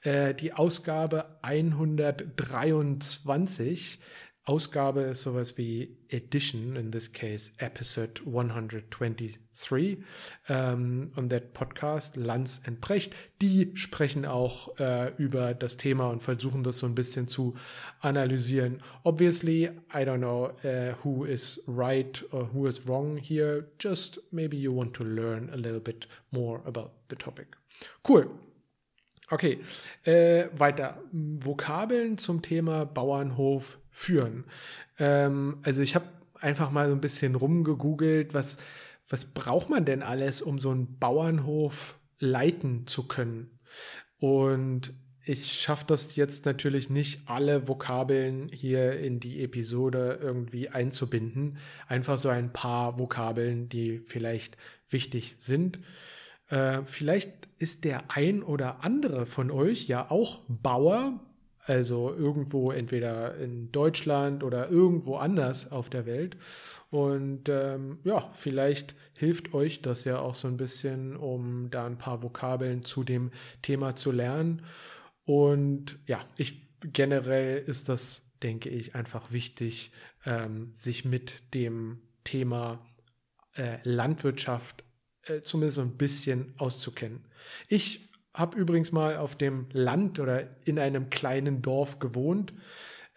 Äh, 0.02 0.34
die 0.34 0.52
Ausgabe 0.52 1.26
123 1.42 4.00
Ausgabe 4.48 5.00
ist 5.00 5.22
sowas 5.22 5.58
wie 5.58 5.98
Edition, 6.08 6.76
in 6.76 6.92
this 6.92 7.12
case 7.12 7.50
Episode 7.58 8.22
123 8.24 9.98
ähm, 10.48 11.10
und 11.16 11.30
der 11.30 11.40
Podcast 11.40 12.14
Lanz 12.14 12.62
and 12.64 12.80
Brecht, 12.80 13.12
die 13.42 13.72
sprechen 13.74 14.24
auch 14.24 14.78
äh, 14.78 15.12
über 15.16 15.52
das 15.52 15.78
Thema 15.78 16.10
und 16.10 16.22
versuchen 16.22 16.62
das 16.62 16.78
so 16.78 16.86
ein 16.86 16.94
bisschen 16.94 17.26
zu 17.26 17.56
analysieren. 17.98 18.78
Obviously, 19.02 19.64
I 19.92 20.04
don't 20.04 20.18
know 20.18 20.52
uh, 20.62 20.94
who 21.02 21.24
is 21.24 21.60
right 21.66 22.24
or 22.30 22.48
who 22.54 22.68
is 22.68 22.86
wrong 22.86 23.16
here, 23.16 23.66
just 23.80 24.20
maybe 24.30 24.56
you 24.56 24.72
want 24.72 24.94
to 24.94 25.02
learn 25.02 25.50
a 25.50 25.56
little 25.56 25.80
bit 25.80 26.06
more 26.30 26.62
about 26.66 26.92
the 27.10 27.16
topic. 27.16 27.56
Cool. 28.08 28.30
Okay, 29.28 29.58
äh, 30.04 30.46
weiter. 30.56 31.02
Vokabeln 31.10 32.16
zum 32.16 32.42
Thema 32.42 32.84
Bauernhof 32.84 33.80
führen. 33.96 34.44
Ähm, 34.98 35.58
also 35.62 35.80
ich 35.80 35.94
habe 35.94 36.04
einfach 36.38 36.70
mal 36.70 36.88
so 36.88 36.94
ein 36.94 37.00
bisschen 37.00 37.34
rumgegoogelt, 37.34 38.34
was, 38.34 38.58
was 39.08 39.24
braucht 39.24 39.70
man 39.70 39.86
denn 39.86 40.02
alles, 40.02 40.42
um 40.42 40.58
so 40.58 40.70
einen 40.70 40.98
Bauernhof 40.98 41.98
leiten 42.18 42.86
zu 42.86 43.08
können? 43.08 43.58
Und 44.18 44.92
ich 45.24 45.50
schaffe 45.50 45.86
das 45.88 46.14
jetzt 46.14 46.44
natürlich 46.44 46.90
nicht, 46.90 47.22
alle 47.26 47.68
Vokabeln 47.68 48.50
hier 48.52 49.00
in 49.00 49.18
die 49.18 49.42
Episode 49.42 50.18
irgendwie 50.20 50.68
einzubinden. 50.68 51.56
Einfach 51.88 52.18
so 52.18 52.28
ein 52.28 52.52
paar 52.52 52.98
Vokabeln, 52.98 53.70
die 53.70 54.00
vielleicht 54.00 54.58
wichtig 54.90 55.36
sind. 55.38 55.78
Äh, 56.48 56.82
vielleicht 56.84 57.48
ist 57.56 57.84
der 57.84 58.10
ein 58.10 58.42
oder 58.42 58.84
andere 58.84 59.24
von 59.24 59.50
euch 59.50 59.88
ja 59.88 60.10
auch 60.10 60.42
Bauer, 60.48 61.18
also 61.66 62.14
irgendwo 62.14 62.70
entweder 62.70 63.36
in 63.36 63.72
Deutschland 63.72 64.44
oder 64.44 64.70
irgendwo 64.70 65.16
anders 65.16 65.72
auf 65.72 65.90
der 65.90 66.06
Welt. 66.06 66.36
Und 66.90 67.48
ähm, 67.48 67.98
ja, 68.04 68.30
vielleicht 68.34 68.94
hilft 69.18 69.52
euch 69.52 69.82
das 69.82 70.04
ja 70.04 70.20
auch 70.20 70.36
so 70.36 70.46
ein 70.46 70.56
bisschen, 70.56 71.16
um 71.16 71.68
da 71.70 71.84
ein 71.86 71.98
paar 71.98 72.22
Vokabeln 72.22 72.84
zu 72.84 73.02
dem 73.02 73.32
Thema 73.62 73.96
zu 73.96 74.12
lernen. 74.12 74.62
Und 75.24 75.98
ja, 76.06 76.24
ich 76.36 76.62
generell 76.80 77.58
ist 77.58 77.88
das, 77.88 78.30
denke 78.42 78.68
ich, 78.68 78.94
einfach 78.94 79.32
wichtig, 79.32 79.90
ähm, 80.24 80.70
sich 80.72 81.04
mit 81.04 81.52
dem 81.52 82.00
Thema 82.22 82.86
äh, 83.54 83.78
Landwirtschaft 83.82 84.84
äh, 85.22 85.40
zumindest 85.40 85.76
so 85.76 85.82
ein 85.82 85.96
bisschen 85.96 86.54
auszukennen. 86.58 87.24
Ich 87.68 88.08
habe 88.36 88.58
übrigens 88.58 88.92
mal 88.92 89.16
auf 89.16 89.34
dem 89.34 89.66
Land 89.72 90.20
oder 90.20 90.44
in 90.64 90.78
einem 90.78 91.10
kleinen 91.10 91.62
Dorf 91.62 91.98
gewohnt. 91.98 92.52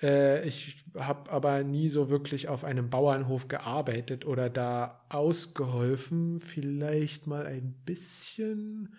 Äh, 0.02 0.48
ich 0.48 0.86
habe 0.98 1.32
aber 1.32 1.64
nie 1.64 1.90
so 1.90 2.10
wirklich 2.10 2.48
auf 2.48 2.64
einem 2.64 2.90
Bauernhof 2.90 3.48
gearbeitet 3.48 4.26
oder 4.26 4.50
da 4.50 5.06
ausgeholfen. 5.10 6.40
Vielleicht 6.40 7.28
mal 7.28 7.46
ein 7.46 7.74
bisschen. 7.86 8.96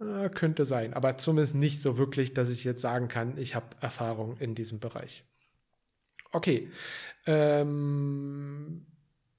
Äh, 0.00 0.28
könnte 0.28 0.66
sein, 0.66 0.92
aber 0.92 1.16
zumindest 1.16 1.54
nicht 1.54 1.80
so 1.80 1.96
wirklich, 1.96 2.34
dass 2.34 2.50
ich 2.50 2.64
jetzt 2.64 2.82
sagen 2.82 3.08
kann, 3.08 3.38
ich 3.38 3.54
habe 3.54 3.76
Erfahrung 3.80 4.36
in 4.38 4.54
diesem 4.54 4.78
Bereich. 4.78 5.24
Okay. 6.32 6.70
Ähm, 7.26 8.86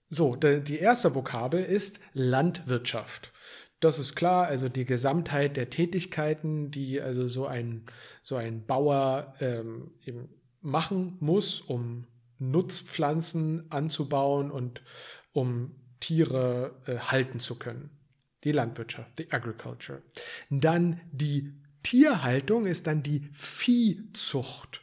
so, 0.10 0.36
die 0.36 0.80
erste 0.80 1.14
Vokabel 1.14 1.64
ist 1.64 2.00
Landwirtschaft. 2.14 3.34
Das 3.80 4.00
ist 4.00 4.16
klar, 4.16 4.48
also 4.48 4.70
die 4.70 4.86
Gesamtheit 4.86 5.56
der 5.56 5.70
Tätigkeiten, 5.70 6.72
die 6.72 7.00
also 7.00 7.28
so 7.28 7.46
ein, 7.46 7.86
so 8.24 8.36
ein 8.36 8.66
Bauer 8.66 9.36
ähm, 9.40 9.92
eben 10.04 10.30
machen 10.62 11.18
muss, 11.20 11.62
um 11.62 12.08
Nutzpflanzen 12.40 13.72
anzubauen 13.72 14.52
und 14.52 14.82
um 15.32 15.76
Tiere 16.00 16.76
äh, 16.86 16.98
halten 16.98 17.40
zu 17.40 17.56
können. 17.56 17.92
Die 18.44 18.52
Landwirtschaft, 18.52 19.18
die 19.20 19.32
Agriculture. 19.32 20.02
Dann 20.50 21.02
die 21.12 21.54
Tierhaltung 21.84 22.66
ist 22.66 22.88
dann 22.88 23.04
die 23.04 23.30
Viehzucht. 23.34 24.82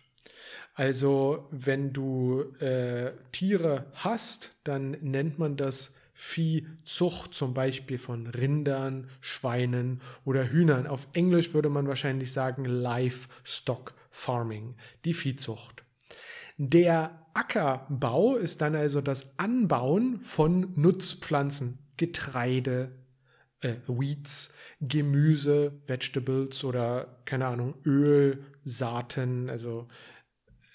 Also 0.74 1.48
wenn 1.50 1.92
du 1.92 2.42
äh, 2.58 3.12
Tiere 3.30 3.86
hast, 3.94 4.56
dann 4.64 4.92
nennt 5.02 5.38
man 5.38 5.56
das 5.56 5.94
Viehzucht, 6.14 7.34
zum 7.34 7.54
Beispiel 7.54 7.98
von 7.98 8.28
Rindern, 8.28 9.08
Schweinen 9.20 10.00
oder 10.24 10.48
Hühnern. 10.48 10.86
Auf 10.86 11.08
Englisch 11.12 11.52
würde 11.52 11.68
man 11.68 11.88
wahrscheinlich 11.88 12.32
sagen 12.32 12.64
Livestock 12.64 13.94
Farming, 14.10 14.76
die 15.04 15.12
Viehzucht. 15.12 15.84
Der 16.56 17.26
Ackerbau 17.34 18.36
ist 18.36 18.60
dann 18.60 18.76
also 18.76 19.00
das 19.00 19.38
Anbauen 19.38 20.20
von 20.20 20.72
Nutzpflanzen, 20.76 21.78
Getreide, 21.96 22.92
äh, 23.60 23.74
Weeds, 23.88 24.54
Gemüse, 24.80 25.72
Vegetables 25.88 26.62
oder 26.62 27.22
keine 27.24 27.46
Ahnung, 27.46 27.74
Öl, 27.84 28.44
Saaten, 28.62 29.50
also 29.50 29.88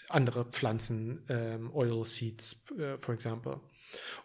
andere 0.10 0.44
Pflanzen, 0.46 1.24
ähm, 1.30 1.74
Oil 1.74 2.06
Seeds, 2.06 2.66
äh, 2.78 2.98
for 2.98 3.14
example. 3.14 3.62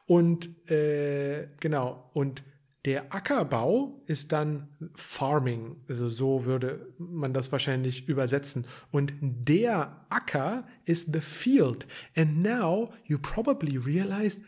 Und 0.07 0.70
äh, 0.70 1.48
genau, 1.61 2.11
und 2.12 2.42
der 2.85 3.14
Ackerbau 3.14 4.03
ist 4.07 4.33
dann 4.33 4.68
Farming, 4.94 5.77
also 5.88 6.09
so 6.11 6.44
würde 6.44 6.92
man 6.98 7.33
das 7.33 7.50
wahrscheinlich 7.50 8.09
übersetzen. 8.09 8.66
Und 8.90 9.14
der 9.20 10.05
Acker 10.11 10.66
ist 10.85 11.14
the 11.14 11.20
field. 11.20 11.87
And 12.14 12.42
now 12.42 12.92
you 13.07 13.18
probably 13.18 13.79
realized, 13.79 14.42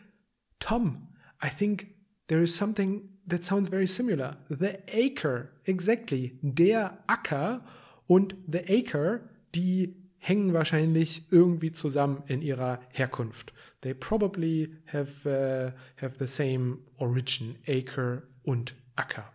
Tom, 0.59 1.07
I 1.43 1.49
think 1.49 1.87
there 2.27 2.43
is 2.43 2.55
something 2.55 3.09
that 3.27 3.43
sounds 3.43 3.69
very 3.69 3.87
similar. 3.87 4.37
The 4.49 4.77
acre, 4.93 5.49
exactly. 5.63 6.37
Der 6.43 7.03
Acker 7.07 7.65
und 8.05 8.35
the 8.47 8.59
acre, 8.59 9.21
die 9.55 9.95
hängen 10.19 10.53
wahrscheinlich 10.53 11.23
irgendwie 11.31 11.71
zusammen 11.71 12.23
in 12.27 12.41
ihrer 12.41 12.79
Herkunft. 12.89 13.53
They 13.81 13.93
probably 13.93 14.75
have, 14.87 15.27
uh, 15.27 16.01
have 16.01 16.15
the 16.19 16.27
same 16.27 16.79
origin, 16.97 17.55
Acre 17.67 18.23
und 18.43 18.75
Acker. 18.95 19.31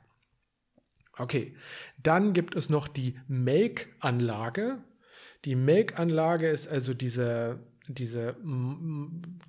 Okay, 1.18 1.54
dann 2.02 2.32
gibt 2.32 2.54
es 2.56 2.70
noch 2.70 2.88
die 2.88 3.18
Melkanlage. 3.28 4.78
Die 5.44 5.54
Melkanlage 5.54 6.48
ist 6.48 6.68
also 6.68 6.94
diese, 6.94 7.58
diese, 7.86 8.36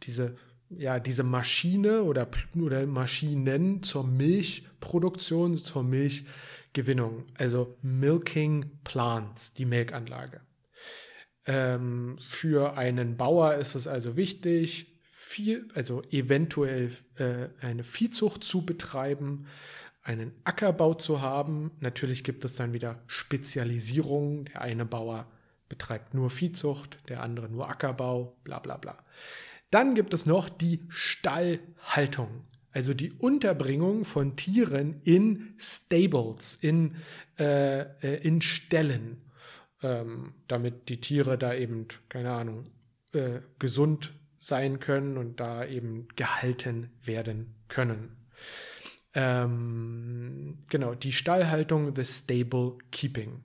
diese, 0.03 0.35
ja, 0.69 0.99
diese 0.99 1.23
Maschine 1.23 2.03
oder, 2.03 2.27
oder 2.55 2.85
Maschinen 2.85 3.81
zur 3.83 4.05
Milchproduktion, 4.05 5.57
zur 5.57 5.83
Milchgewinnung. 5.83 7.25
Also 7.37 7.77
Milking 7.81 8.71
Plants, 8.83 9.53
die 9.53 9.65
Melkanlage. 9.65 10.41
Ähm, 11.45 12.17
für 12.19 12.77
einen 12.77 13.17
Bauer 13.17 13.55
ist 13.55 13.75
es 13.75 13.87
also 13.87 14.15
wichtig, 14.15 14.93
viel, 15.03 15.67
also 15.73 16.03
eventuell 16.11 16.91
äh, 17.15 17.47
eine 17.61 17.83
Viehzucht 17.83 18.43
zu 18.43 18.65
betreiben, 18.65 19.47
einen 20.03 20.33
Ackerbau 20.43 20.93
zu 20.93 21.21
haben. 21.21 21.71
Natürlich 21.79 22.23
gibt 22.23 22.45
es 22.45 22.55
dann 22.55 22.73
wieder 22.73 22.99
Spezialisierungen. 23.07 24.45
Der 24.45 24.61
eine 24.61 24.85
Bauer 24.85 25.27
betreibt 25.69 26.13
nur 26.13 26.29
Viehzucht, 26.29 26.99
der 27.09 27.23
andere 27.23 27.49
nur 27.49 27.69
Ackerbau, 27.69 28.35
bla 28.43 28.59
bla 28.59 28.77
bla. 28.77 28.97
Dann 29.71 29.95
gibt 29.95 30.13
es 30.13 30.25
noch 30.27 30.49
die 30.49 30.81
Stallhaltung, 30.89 32.43
also 32.71 32.93
die 32.93 33.11
Unterbringung 33.11 34.05
von 34.05 34.35
Tieren 34.35 34.99
in 35.03 35.55
Stables, 35.57 36.59
in, 36.61 36.95
äh, 37.39 37.81
äh, 37.81 38.21
in 38.21 38.41
Ställen, 38.41 39.21
ähm, 39.83 40.33
damit 40.47 40.89
die 40.89 40.99
Tiere 40.99 41.37
da 41.37 41.53
eben, 41.53 41.87
keine 42.09 42.31
Ahnung, 42.31 42.71
äh, 43.13 43.41
gesund 43.59 44.13
sein 44.39 44.79
können 44.79 45.17
und 45.17 45.39
da 45.39 45.65
eben 45.65 46.07
gehalten 46.15 46.91
werden 47.03 47.55
können. 47.67 48.17
Ähm, 49.13 50.59
genau, 50.69 50.95
die 50.95 51.13
Stallhaltung, 51.13 51.95
the 51.95 52.03
stable 52.03 52.77
keeping. 52.91 53.43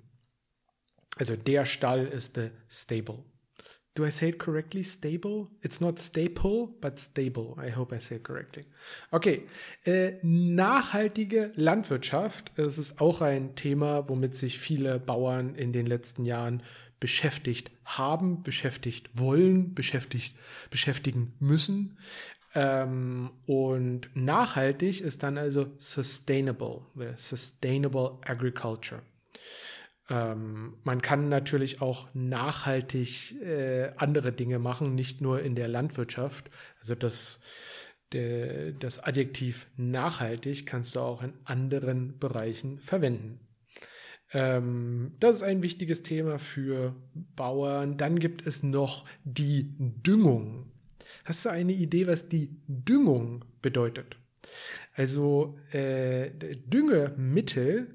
Also 1.16 1.36
der 1.36 1.64
Stall 1.64 2.06
ist 2.06 2.36
the 2.36 2.50
stable. 2.68 3.24
Do 3.98 4.06
I 4.06 4.10
say 4.10 4.28
it 4.28 4.38
correctly? 4.38 4.84
Stable? 4.84 5.48
It's 5.60 5.80
not 5.80 5.98
staple, 5.98 6.68
but 6.80 7.00
stable. 7.00 7.56
I 7.58 7.70
hope 7.70 7.92
I 7.92 7.98
say 7.98 8.14
it 8.14 8.22
correctly. 8.22 8.62
Okay. 9.10 9.42
Äh, 9.84 10.12
nachhaltige 10.22 11.50
Landwirtschaft. 11.56 12.52
Das 12.54 12.78
ist 12.78 13.00
auch 13.00 13.22
ein 13.22 13.56
Thema, 13.56 14.08
womit 14.08 14.36
sich 14.36 14.60
viele 14.60 15.00
Bauern 15.00 15.56
in 15.56 15.72
den 15.72 15.86
letzten 15.86 16.24
Jahren 16.24 16.62
beschäftigt 17.00 17.72
haben, 17.84 18.44
beschäftigt 18.44 19.10
wollen, 19.14 19.74
beschäftigt, 19.74 20.36
beschäftigen 20.70 21.34
müssen. 21.40 21.98
Ähm, 22.54 23.32
und 23.46 24.10
nachhaltig 24.14 25.00
ist 25.00 25.24
dann 25.24 25.38
also 25.38 25.72
sustainable, 25.78 26.82
sustainable 27.16 28.18
agriculture. 28.24 29.02
Ähm, 30.10 30.74
man 30.84 31.02
kann 31.02 31.28
natürlich 31.28 31.82
auch 31.82 32.08
nachhaltig 32.14 33.40
äh, 33.42 33.92
andere 33.96 34.32
Dinge 34.32 34.58
machen, 34.58 34.94
nicht 34.94 35.20
nur 35.20 35.42
in 35.42 35.54
der 35.54 35.68
Landwirtschaft. 35.68 36.50
Also 36.80 36.94
das, 36.94 37.40
der, 38.12 38.72
das 38.72 38.98
Adjektiv 38.98 39.68
nachhaltig 39.76 40.66
kannst 40.66 40.96
du 40.96 41.00
auch 41.00 41.22
in 41.22 41.34
anderen 41.44 42.18
Bereichen 42.18 42.78
verwenden. 42.78 43.40
Ähm, 44.32 45.12
das 45.20 45.36
ist 45.36 45.42
ein 45.42 45.62
wichtiges 45.62 46.02
Thema 46.02 46.38
für 46.38 46.94
Bauern. 47.36 47.96
Dann 47.96 48.18
gibt 48.18 48.46
es 48.46 48.62
noch 48.62 49.04
die 49.24 49.74
Düngung. 49.78 50.72
Hast 51.24 51.44
du 51.44 51.50
eine 51.50 51.72
Idee, 51.72 52.06
was 52.06 52.28
die 52.28 52.56
Düngung 52.66 53.44
bedeutet? 53.60 54.16
Also 54.94 55.58
äh, 55.72 56.30
Düngemittel 56.66 57.94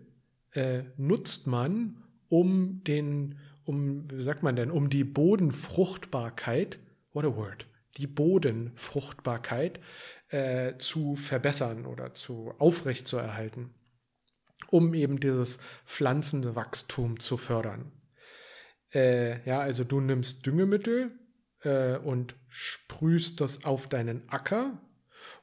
äh, 0.51 0.83
nutzt 0.97 1.47
man, 1.47 2.02
um 2.33 2.83
den, 2.83 3.37
um, 3.63 4.09
wie 4.09 4.23
sagt 4.23 4.41
man 4.41 4.55
denn, 4.55 4.71
um 4.71 4.89
die 4.89 5.03
Bodenfruchtbarkeit, 5.03 6.79
what 7.13 7.25
a 7.25 7.35
word, 7.35 7.67
die 7.97 8.07
Bodenfruchtbarkeit 8.07 9.79
äh, 10.29 10.75
zu 10.79 11.15
verbessern 11.15 11.85
oder 11.85 12.15
zu 12.15 12.51
aufrechtzuerhalten, 12.57 13.75
um 14.71 14.95
eben 14.95 15.19
dieses 15.19 15.59
Pflanzenwachstum 15.85 17.19
zu 17.19 17.37
fördern. 17.37 17.91
Äh, 18.91 19.47
ja, 19.47 19.59
also 19.59 19.83
du 19.83 19.99
nimmst 19.99 20.43
Düngemittel 20.43 21.11
äh, 21.61 21.97
und 21.97 22.33
sprühst 22.47 23.41
das 23.41 23.63
auf 23.63 23.87
deinen 23.87 24.27
Acker 24.27 24.81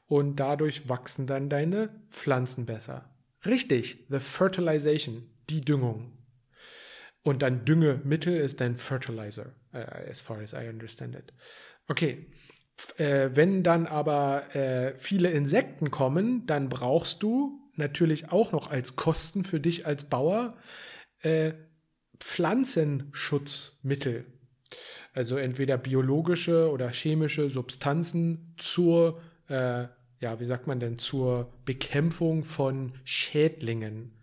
und 0.07 0.41
dadurch 0.41 0.89
wachsen 0.89 1.25
dann 1.25 1.47
deine 1.47 2.01
Pflanzen 2.09 2.65
besser. 2.65 3.15
Richtig, 3.45 4.07
the 4.09 4.19
fertilization, 4.19 5.29
die 5.49 5.61
Düngung. 5.61 6.20
Und 7.23 7.41
dann 7.41 7.65
Düngemittel 7.65 8.35
ist 8.35 8.61
dein 8.61 8.77
Fertilizer, 8.77 9.53
uh, 9.73 10.09
as 10.09 10.21
far 10.21 10.39
as 10.39 10.53
I 10.53 10.69
understand 10.69 11.15
it. 11.15 11.33
Okay. 11.87 12.27
Äh, 12.97 13.29
wenn 13.33 13.61
dann 13.61 13.85
aber 13.85 14.55
äh, 14.55 14.95
viele 14.97 15.29
Insekten 15.29 15.91
kommen, 15.91 16.47
dann 16.47 16.69
brauchst 16.69 17.21
du 17.21 17.59
natürlich 17.75 18.31
auch 18.31 18.51
noch 18.51 18.71
als 18.71 18.95
Kosten 18.95 19.43
für 19.43 19.59
dich 19.59 19.85
als 19.85 20.05
Bauer 20.05 20.57
äh, 21.21 21.53
Pflanzenschutzmittel. 22.19 24.25
Also 25.13 25.37
entweder 25.37 25.77
biologische 25.77 26.71
oder 26.71 26.89
chemische 26.89 27.49
Substanzen 27.49 28.55
zur, 28.57 29.21
äh, 29.49 29.85
ja, 30.19 30.39
wie 30.39 30.45
sagt 30.45 30.67
man 30.67 30.79
denn, 30.79 30.97
zur 30.97 31.51
Bekämpfung 31.65 32.43
von 32.43 32.93
Schädlingen 33.03 34.20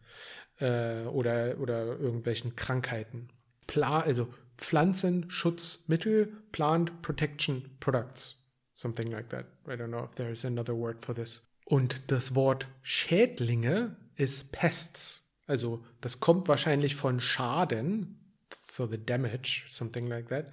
äh, 0.59 1.03
oder, 1.05 1.59
oder 1.59 1.99
irgendwelchen 1.99 2.57
Krankheiten. 2.57 3.29
Pla 3.67 4.01
also 4.01 4.33
Pflanzenschutzmittel, 4.57 6.33
Plant 6.53 7.03
Protection 7.03 7.77
Products. 7.81 8.37
Something 8.75 9.11
like 9.11 9.29
that. 9.31 9.47
I 9.67 9.73
don't 9.73 9.89
know 9.89 10.05
if 10.05 10.15
there 10.15 10.31
is 10.31 10.45
another 10.45 10.77
word 10.77 11.05
for 11.05 11.15
this. 11.15 11.43
Und 11.65 12.11
das 12.11 12.35
Wort 12.35 12.67
Schädlinge 12.83 13.97
ist 14.17 14.53
Pests. 14.53 15.35
Also 15.47 15.85
das 16.01 16.21
kommt 16.21 16.49
wahrscheinlich 16.49 16.97
von 16.97 17.21
Schaden, 17.21 18.37
so 18.53 18.87
the 18.87 18.99
damage, 18.99 19.65
something 19.69 20.07
like 20.07 20.29
that. 20.29 20.53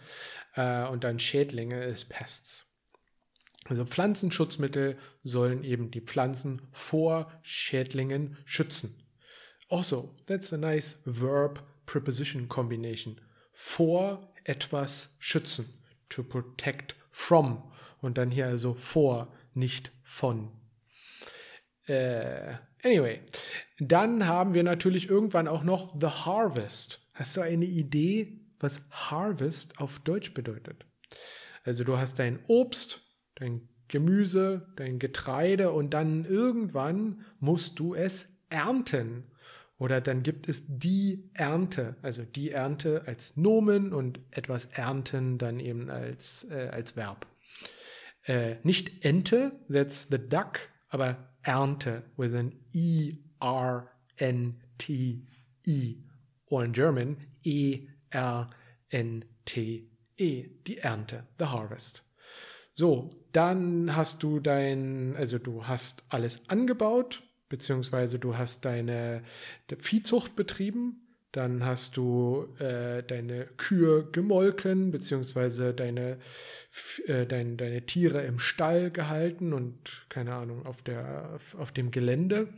Uh, 0.57 0.91
und 0.91 1.03
dann 1.03 1.19
Schädlinge 1.19 1.83
ist 1.83 2.09
Pests. 2.09 2.65
Also 3.65 3.85
Pflanzenschutzmittel 3.85 4.97
sollen 5.23 5.63
eben 5.63 5.89
die 5.89 6.01
Pflanzen 6.01 6.61
vor 6.71 7.31
Schädlingen 7.41 8.37
schützen. 8.45 9.04
Also, 9.69 10.13
that's 10.27 10.53
a 10.53 10.57
nice 10.57 10.97
verb 11.05 11.61
preposition 11.85 12.47
combination. 12.47 13.19
Vor 13.51 14.33
etwas 14.43 15.15
schützen. 15.19 15.65
To 16.09 16.23
protect 16.23 16.95
from. 17.11 17.63
Und 18.01 18.17
dann 18.17 18.31
hier 18.31 18.47
also 18.47 18.73
vor, 18.73 19.33
nicht 19.53 19.91
von. 20.03 20.51
Äh, 21.87 22.55
anyway, 22.83 23.21
dann 23.79 24.27
haben 24.27 24.53
wir 24.53 24.63
natürlich 24.63 25.09
irgendwann 25.09 25.47
auch 25.47 25.63
noch 25.63 25.95
The 25.99 26.07
Harvest. 26.07 27.01
Hast 27.13 27.37
du 27.37 27.41
eine 27.41 27.65
Idee, 27.65 28.41
was 28.59 28.81
Harvest 28.91 29.79
auf 29.79 29.99
Deutsch 29.99 30.33
bedeutet? 30.33 30.85
Also 31.63 31.83
du 31.83 31.97
hast 31.97 32.19
dein 32.19 32.39
Obst, 32.47 33.01
dein 33.35 33.69
Gemüse, 33.87 34.67
dein 34.75 34.99
Getreide 34.99 35.71
und 35.71 35.93
dann 35.93 36.25
irgendwann 36.25 37.25
musst 37.39 37.79
du 37.79 37.93
es 37.93 38.27
ernten. 38.49 39.23
Oder 39.77 39.99
dann 39.99 40.23
gibt 40.23 40.47
es 40.47 40.63
die 40.67 41.29
Ernte, 41.33 41.97
also 42.01 42.23
die 42.23 42.51
Ernte 42.51 43.03
als 43.05 43.35
Nomen 43.35 43.91
und 43.91 44.21
etwas 44.31 44.65
ernten 44.65 45.37
dann 45.37 45.59
eben 45.59 45.89
als, 45.89 46.45
äh, 46.49 46.69
als 46.71 46.95
Verb. 46.95 47.27
Äh, 48.23 48.55
nicht 48.63 49.03
Ente, 49.05 49.51
that's 49.69 50.07
the 50.09 50.17
duck, 50.17 50.61
aber 50.89 51.35
Ernte 51.43 52.03
with 52.15 52.33
an 52.33 52.53
E-R-N-T-E. 52.73 53.25
Or 56.47 56.63
in 56.63 56.73
German 56.73 57.17
E-R-N-T-E, 57.43 58.49
die 60.67 60.77
Ernte, 60.77 61.27
the 61.37 61.45
harvest. 61.45 62.03
So, 62.73 63.09
dann 63.31 63.95
hast 63.95 64.21
du 64.23 64.39
dein, 64.39 65.15
also 65.15 65.37
du 65.37 65.65
hast 65.65 66.03
alles 66.09 66.41
angebaut, 66.49 67.23
beziehungsweise 67.49 68.19
du 68.19 68.37
hast 68.37 68.65
deine 68.65 69.23
Viehzucht 69.79 70.35
betrieben, 70.35 71.05
dann 71.35 71.65
hast 71.65 71.97
du 71.97 72.47
äh, 72.59 73.03
deine 73.03 73.45
Kühe 73.57 74.05
gemolken, 74.09 74.91
beziehungsweise 74.91 75.73
deine, 75.73 76.17
äh, 77.07 77.25
dein, 77.25 77.57
deine 77.57 77.85
Tiere 77.85 78.23
im 78.23 78.39
Stall 78.39 78.89
gehalten 78.89 79.51
und, 79.51 80.05
keine 80.07 80.33
Ahnung, 80.33 80.65
auf, 80.65 80.81
der, 80.81 81.37
auf, 81.57 81.73
dem 81.73 81.91
Gelände. 81.91 82.53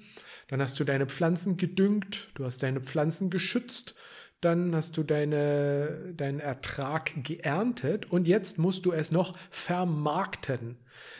Dann 0.47 0.61
hast 0.61 0.79
du 0.79 0.83
deine 0.83 1.07
Pflanzen 1.07 1.57
gedüngt, 1.57 2.29
du 2.35 2.45
hast 2.45 2.61
deine 2.61 2.81
Pflanzen 2.81 3.31
geschützt, 3.31 3.95
dann 4.41 4.75
hast 4.75 4.95
du 4.95 5.01
deine, 5.01 6.13
deinen 6.15 6.39
Ertrag 6.39 7.23
geerntet 7.23 8.11
und 8.11 8.27
jetzt 8.27 8.59
musst 8.59 8.85
du 8.85 8.91
es 8.91 9.09
noch 9.09 9.35
vermarkten. 9.49 10.77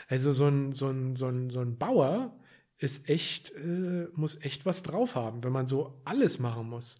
Also 0.07 0.31
so 0.31 0.47
ein, 0.47 0.73
so 0.73 0.89
ein, 0.89 1.15
so 1.15 1.25
ein, 1.27 1.49
so 1.49 1.61
ein 1.61 1.75
Bauer, 1.79 2.37
ist 2.79 3.09
echt, 3.09 3.51
äh, 3.55 4.07
muss 4.13 4.43
echt 4.43 4.65
was 4.65 4.83
drauf 4.83 5.15
haben, 5.15 5.43
wenn 5.43 5.51
man 5.51 5.67
so 5.67 5.99
alles 6.05 6.39
machen 6.39 6.69
muss. 6.69 6.99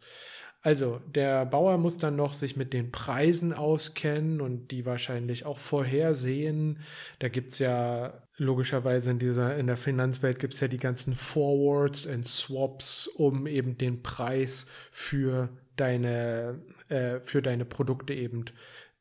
Also, 0.62 1.00
der 1.06 1.46
Bauer 1.46 1.78
muss 1.78 1.98
dann 1.98 2.16
noch 2.16 2.34
sich 2.34 2.58
mit 2.58 2.74
den 2.74 2.92
Preisen 2.92 3.54
auskennen 3.54 4.42
und 4.42 4.72
die 4.72 4.86
wahrscheinlich 4.86 5.46
auch 5.46 5.58
vorhersehen. 5.58 6.80
Da 7.20 7.30
gibt 7.30 7.52
es 7.52 7.60
ja 7.60 8.22
logischerweise 8.38 9.12
in 9.12 9.20
dieser, 9.20 9.56
in 9.56 9.68
der 9.68 9.78
Finanzwelt 9.78 10.40
gibt 10.40 10.56
es 10.56 10.60
ja 10.60 10.68
die 10.68 10.80
ganzen 10.80 11.16
Forwards 11.16 12.06
und 12.06 12.26
Swaps, 12.26 13.08
um 13.08 13.48
eben 13.48 13.78
den 13.78 14.02
Preis 14.04 14.66
für 14.92 15.50
deine, 15.76 16.60
äh, 16.90 17.20
für 17.20 17.42
deine 17.42 17.66
Produkte 17.66 18.14
eben 18.14 18.46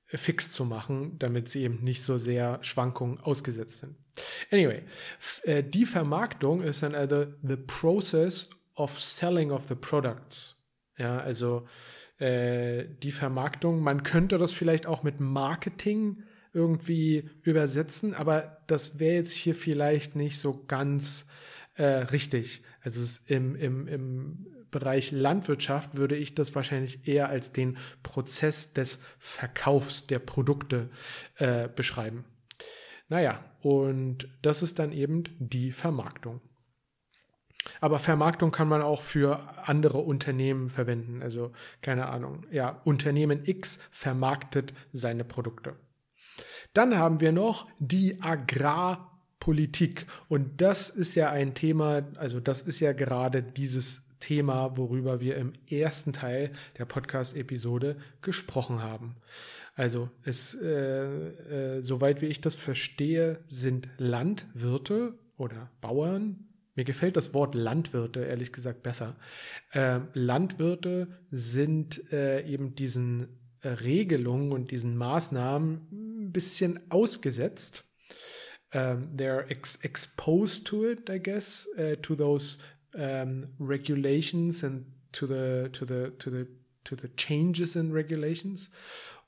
fix 0.07 0.53
zu 0.53 0.65
machen, 0.65 1.19
damit 1.19 1.49
sie 1.49 1.63
eben 1.63 1.83
nicht 1.83 2.03
so 2.03 2.17
sehr 2.19 2.59
Schwankungen 2.63 3.19
ausgesetzt 3.19 3.79
sind. 3.79 3.97
Anyway, 4.51 4.83
äh, 5.43 5.65
die 5.65 5.87
Vermarktung 5.87 6.63
ist 6.63 6.83
dann 6.83 6.95
also 6.95 7.27
the 7.43 7.57
process 7.57 8.51
of 8.75 8.99
selling 9.01 9.51
of 9.51 9.67
the 9.69 9.75
products. 9.75 10.63
Ja, 10.97 11.19
also 11.19 11.67
äh, 12.19 12.85
die 13.03 13.11
Vermarktung, 13.11 13.81
man 13.81 14.03
könnte 14.03 14.39
das 14.39 14.53
vielleicht 14.53 14.87
auch 14.87 15.03
mit 15.03 15.21
Marketing 15.21 16.23
irgendwie 16.53 17.29
übersetzen, 17.43 18.15
aber 18.15 18.63
das 18.67 18.99
wäre 18.99 19.17
jetzt 19.17 19.33
hier 19.33 19.55
vielleicht 19.55 20.17
nicht 20.17 20.39
so 20.39 20.65
ganz 20.67 21.27
äh, 21.75 21.85
richtig. 21.85 22.63
Also 22.81 23.19
im, 23.27 23.57
im, 23.57 23.89
im 23.89 24.47
Bereich 24.79 25.11
Landwirtschaft 25.11 25.97
würde 25.97 26.17
ich 26.17 26.35
das 26.35 26.55
wahrscheinlich 26.55 27.09
eher 27.09 27.31
als 27.31 27.51
den 27.51 27.79
Prozess 28.03 28.75
des 28.75 28.99
Verkaufs 29.19 30.07
der 30.07 30.19
Produkte 30.19 30.91
äh, 31.37 31.67
beschreiben. 31.75 32.27
Naja, 33.09 33.43
und 33.63 34.29
das 34.43 34.63
ist 34.63 34.79
dann 34.79 34.93
eben 34.93 35.25
die 35.39 35.73
Vermarktung. 35.73 36.43
Aber 37.81 37.99
Vermarktung 37.99 38.51
kann 38.51 38.69
man 38.69 38.83
auch 38.83 39.01
für 39.01 39.67
andere 39.67 39.97
Unternehmen 39.97 40.69
verwenden. 40.69 41.23
Also 41.23 41.53
keine 41.81 42.11
Ahnung. 42.11 42.45
Ja, 42.51 42.83
Unternehmen 42.85 43.47
X 43.47 43.79
vermarktet 43.91 44.75
seine 44.93 45.25
Produkte. 45.25 45.77
Dann 46.75 46.99
haben 46.99 47.21
wir 47.21 47.33
noch 47.33 47.67
die 47.79 48.21
Agrarpolitik. 48.21 50.07
Und 50.29 50.61
das 50.61 50.91
ist 50.91 51.15
ja 51.15 51.31
ein 51.31 51.55
Thema, 51.55 52.03
also 52.17 52.41
das 52.41 52.61
ist 52.61 52.81
ja 52.81 52.93
gerade 52.93 53.43
dieses 53.43 54.06
Thema, 54.21 54.77
worüber 54.77 55.21
wir 55.21 55.37
im 55.37 55.53
ersten 55.71 56.13
Teil 56.13 56.53
der 56.79 56.85
Podcast-Episode 56.85 57.97
gesprochen 58.23 58.83
haben. 58.83 59.17
Also 59.75 60.11
es, 60.25 60.55
äh, 60.55 61.77
äh, 61.79 61.83
soweit 61.83 62.23
wie 62.23 62.27
ich 62.27 62.41
das 62.41 62.55
verstehe, 62.55 63.41
sind 63.47 63.89
Landwirte 63.99 65.19
oder 65.37 65.71
Bauern, 65.81 66.47
mir 66.77 66.85
gefällt 66.85 67.17
das 67.17 67.33
Wort 67.33 67.55
Landwirte 67.55 68.25
ehrlich 68.25 68.53
gesagt 68.53 68.83
besser. 68.83 69.17
Äh, 69.73 70.01
Landwirte 70.13 71.09
sind 71.31 72.13
äh, 72.13 72.47
eben 72.47 72.75
diesen 72.75 73.29
äh, 73.63 73.69
Regelungen 73.69 74.53
und 74.53 74.71
diesen 74.71 74.97
Maßnahmen 74.97 75.89
ein 75.91 76.33
bisschen 76.33 76.79
ausgesetzt. 76.91 77.85
Um, 78.75 79.17
they're 79.17 79.49
ex 79.49 79.77
exposed 79.77 80.67
to 80.67 80.85
it, 80.85 81.09
I 81.09 81.21
guess, 81.21 81.69
uh, 81.79 81.95
to 82.03 82.17
those 82.17 82.59
um, 82.97 83.47
regulations 83.61 84.65
and 84.65 84.87
to 85.13 85.27
the 85.27 85.69
to 85.73 85.85
the 85.85 86.13
to 86.19 86.31
the 86.31 86.47
to 86.85 86.97
the 86.97 87.09
changes 87.17 87.77
in 87.77 87.93
regulations. 87.93 88.71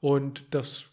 Und 0.01 0.45
das 0.51 0.85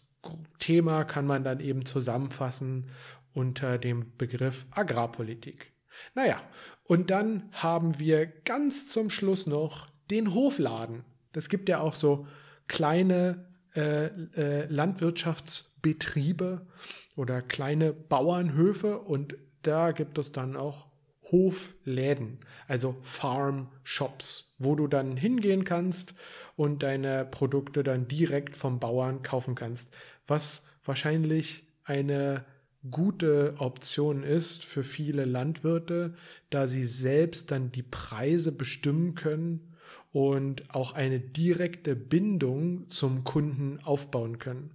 Thema 0.58 1.04
kann 1.04 1.26
man 1.26 1.44
dann 1.44 1.60
eben 1.60 1.86
zusammenfassen 1.86 2.88
unter 3.34 3.78
dem 3.78 4.02
Begriff 4.18 4.66
Agrarpolitik. 4.70 5.72
Naja, 6.14 6.40
und 6.84 7.10
dann 7.10 7.48
haben 7.52 7.98
wir 7.98 8.26
ganz 8.26 8.88
zum 8.88 9.10
Schluss 9.10 9.46
noch 9.46 9.88
den 10.10 10.34
Hofladen. 10.34 11.04
Das 11.32 11.48
gibt 11.48 11.68
ja 11.68 11.80
auch 11.80 11.94
so 11.94 12.26
kleine 12.68 13.46
äh, 13.74 14.06
äh, 14.06 14.66
Landwirtschaftsbetriebe 14.66 16.66
oder 17.14 17.42
kleine 17.42 17.92
Bauernhöfe 17.92 18.98
und 18.98 19.36
da 19.62 19.92
gibt 19.92 20.18
es 20.18 20.32
dann 20.32 20.56
auch 20.56 20.88
Hofläden, 21.30 22.38
also 22.68 22.96
Farm 23.02 23.68
Shops, 23.82 24.54
wo 24.58 24.74
du 24.74 24.86
dann 24.86 25.16
hingehen 25.16 25.64
kannst 25.64 26.14
und 26.54 26.82
deine 26.82 27.24
Produkte 27.24 27.82
dann 27.82 28.08
direkt 28.08 28.56
vom 28.56 28.78
Bauern 28.78 29.22
kaufen 29.22 29.54
kannst, 29.54 29.94
was 30.26 30.64
wahrscheinlich 30.84 31.64
eine 31.84 32.44
gute 32.90 33.54
Option 33.58 34.22
ist 34.22 34.64
für 34.64 34.84
viele 34.84 35.24
Landwirte, 35.24 36.14
da 36.50 36.66
sie 36.66 36.84
selbst 36.84 37.50
dann 37.50 37.72
die 37.72 37.82
Preise 37.82 38.52
bestimmen 38.52 39.14
können 39.14 39.74
und 40.12 40.74
auch 40.74 40.92
eine 40.92 41.20
direkte 41.20 41.96
Bindung 41.96 42.88
zum 42.88 43.24
Kunden 43.24 43.80
aufbauen 43.82 44.38
können. 44.38 44.70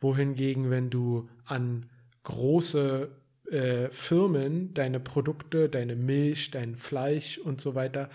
Wohingegen, 0.00 0.70
wenn 0.70 0.90
du 0.90 1.28
an 1.44 1.86
große 2.24 3.10
äh, 3.50 3.90
Firmen 3.90 4.74
deine 4.74 5.00
Produkte, 5.00 5.68
deine 5.68 5.96
Milch, 5.96 6.50
dein 6.50 6.76
Fleisch 6.76 7.38
und 7.38 7.60
so 7.60 7.74
weiter 7.74 8.10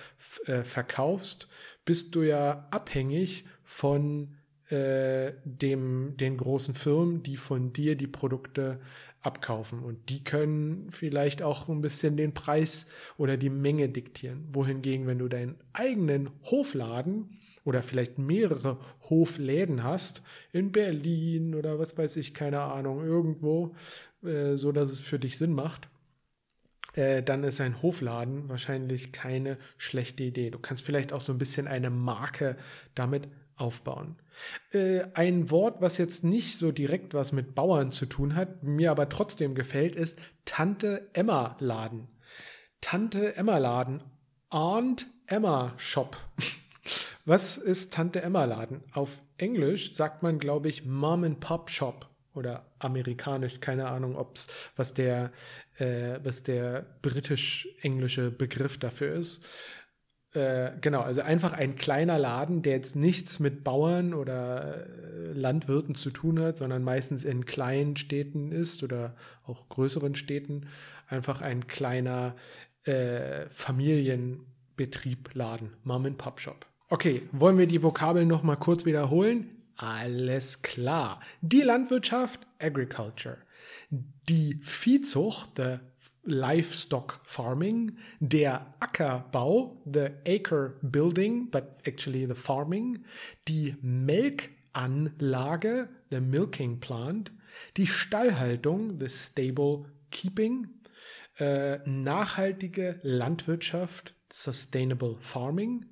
äh, 0.45 0.63
verkaufst, 0.63 1.47
bist 1.85 2.15
du 2.15 2.23
ja 2.23 2.67
abhängig 2.71 3.45
von 3.63 4.35
äh, 4.69 5.33
dem, 5.43 6.15
den 6.17 6.37
großen 6.37 6.75
Firmen, 6.75 7.23
die 7.23 7.37
von 7.37 7.73
dir 7.73 7.95
die 7.95 8.07
Produkte 8.07 8.79
abkaufen. 9.21 9.79
Und 9.79 10.09
die 10.09 10.23
können 10.23 10.89
vielleicht 10.91 11.41
auch 11.41 11.67
ein 11.67 11.81
bisschen 11.81 12.17
den 12.17 12.33
Preis 12.33 12.87
oder 13.17 13.37
die 13.37 13.49
Menge 13.49 13.89
diktieren. 13.89 14.47
Wohingegen, 14.51 15.07
wenn 15.07 15.19
du 15.19 15.27
deinen 15.27 15.55
eigenen 15.73 16.29
Hofladen 16.43 17.39
oder 17.65 17.83
vielleicht 17.83 18.17
mehrere 18.17 18.79
Hofläden 19.09 19.83
hast, 19.83 20.21
in 20.53 20.71
Berlin 20.71 21.55
oder 21.55 21.79
was 21.79 21.97
weiß 21.97 22.15
ich, 22.15 22.33
keine 22.33 22.61
Ahnung, 22.61 23.03
irgendwo, 23.03 23.75
äh, 24.23 24.55
so 24.55 24.71
dass 24.71 24.89
es 24.89 24.99
für 24.99 25.19
dich 25.19 25.37
Sinn 25.37 25.53
macht, 25.53 25.89
äh, 26.93 27.21
dann 27.23 27.43
ist 27.43 27.61
ein 27.61 27.81
Hofladen 27.81 28.49
wahrscheinlich 28.49 29.11
keine 29.11 29.57
schlechte 29.77 30.23
Idee. 30.23 30.49
Du 30.49 30.59
kannst 30.59 30.85
vielleicht 30.85 31.13
auch 31.13 31.21
so 31.21 31.31
ein 31.31 31.37
bisschen 31.37 31.67
eine 31.67 31.89
Marke 31.89 32.57
damit 32.95 33.27
aufbauen. 33.55 34.15
Äh, 34.71 35.03
ein 35.13 35.51
Wort, 35.51 35.81
was 35.81 35.97
jetzt 35.97 36.23
nicht 36.23 36.57
so 36.57 36.71
direkt 36.71 37.13
was 37.13 37.31
mit 37.31 37.55
Bauern 37.55 37.91
zu 37.91 38.05
tun 38.05 38.35
hat, 38.35 38.63
mir 38.63 38.91
aber 38.91 39.09
trotzdem 39.09 39.53
gefällt, 39.53 39.95
ist 39.95 40.19
Tante 40.45 41.09
Emma 41.13 41.57
Laden. 41.59 42.07
Tante 42.81 43.35
Emma 43.35 43.57
Laden. 43.57 44.01
Aunt 44.49 45.07
Emma 45.27 45.73
Shop. 45.77 46.17
Was 47.25 47.57
ist 47.57 47.93
Tante 47.93 48.23
Emma 48.23 48.45
Laden? 48.45 48.81
Auf 48.93 49.21
Englisch 49.37 49.93
sagt 49.93 50.23
man, 50.23 50.39
glaube 50.39 50.69
ich, 50.69 50.85
Mom 50.85 51.23
and 51.23 51.39
Pop 51.39 51.69
Shop 51.69 52.09
oder 52.39 52.65
amerikanisch, 52.79 53.59
keine 53.59 53.87
Ahnung, 53.89 54.15
ob's 54.15 54.47
was 54.75 54.93
der 54.93 55.31
äh, 55.77 56.19
der 56.47 56.85
britisch-englische 57.01 58.31
Begriff 58.31 58.77
dafür 58.77 59.13
ist. 59.13 59.45
Äh, 60.33 60.73
genau, 60.81 61.01
also 61.01 61.21
einfach 61.21 61.53
ein 61.53 61.75
kleiner 61.75 62.19
Laden, 62.19 62.61
der 62.61 62.73
jetzt 62.73 62.95
nichts 62.95 63.39
mit 63.39 63.63
Bauern 63.63 64.13
oder 64.13 64.85
äh, 64.85 65.31
Landwirten 65.33 65.95
zu 65.95 66.11
tun 66.11 66.39
hat, 66.39 66.57
sondern 66.57 66.83
meistens 66.83 67.25
in 67.25 67.45
kleinen 67.45 67.95
Städten 67.95 68.51
ist 68.51 68.83
oder 68.83 69.15
auch 69.43 69.69
größeren 69.69 70.13
Städten. 70.13 70.67
Einfach 71.07 71.41
ein 71.41 71.65
kleiner 71.65 72.35
äh, 72.83 73.47
Familienbetrieb, 73.49 75.33
Laden, 75.33 75.71
Mom-and-Pop-Shop. 75.83 76.67
Okay, 76.89 77.23
wollen 77.31 77.57
wir 77.57 77.67
die 77.67 77.81
Vokabeln 77.81 78.27
nochmal 78.27 78.57
kurz 78.57 78.85
wiederholen? 78.85 79.58
Alles 79.81 80.61
klar. 80.61 81.21
Die 81.39 81.61
Landwirtschaft, 81.61 82.45
Agriculture. 82.59 83.37
Die 83.89 84.59
Viehzucht, 84.61 85.51
the 85.55 85.79
livestock 86.23 87.21
farming, 87.23 87.97
der 88.19 88.73
Ackerbau, 88.81 89.81
the 89.85 90.09
acre 90.25 90.75
building, 90.81 91.49
but 91.49 91.79
actually 91.87 92.25
the 92.25 92.35
farming, 92.35 93.05
die 93.47 93.77
Melkanlage, 93.81 95.87
the 96.11 96.19
milking 96.19 96.81
plant, 96.81 97.31
die 97.77 97.87
Stallhaltung, 97.87 98.99
the 98.99 99.07
stable 99.07 99.85
keeping, 100.11 100.67
äh, 101.39 101.79
nachhaltige 101.85 102.99
Landwirtschaft, 103.01 104.13
sustainable 104.29 105.15
farming, 105.21 105.85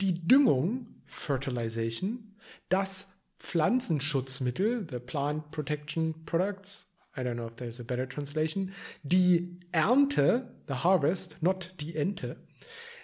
die 0.00 0.24
Düngung, 0.24 0.86
fertilization, 1.04 2.36
das 2.68 3.08
Pflanzenschutzmittel, 3.44 4.90
the 4.90 4.98
plant 4.98 5.50
protection 5.50 6.14
products, 6.24 6.86
I 7.16 7.22
don't 7.22 7.36
know 7.36 7.46
if 7.46 7.56
there's 7.56 7.78
a 7.78 7.84
better 7.84 8.06
translation. 8.06 8.72
Die 9.06 9.46
Ernte, 9.72 10.48
the 10.66 10.74
harvest, 10.82 11.36
not 11.40 11.70
die 11.78 11.94
Ente. 11.94 12.36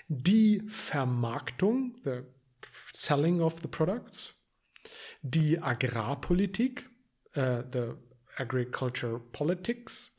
Die 0.08 0.62
Vermarktung, 0.66 1.94
the 2.02 2.24
selling 2.92 3.40
of 3.40 3.60
the 3.60 3.68
products. 3.68 4.34
Die 5.22 5.58
Agrarpolitik, 5.60 6.88
uh, 7.36 7.62
the 7.70 7.96
agriculture 8.38 9.20
politics. 9.32 10.10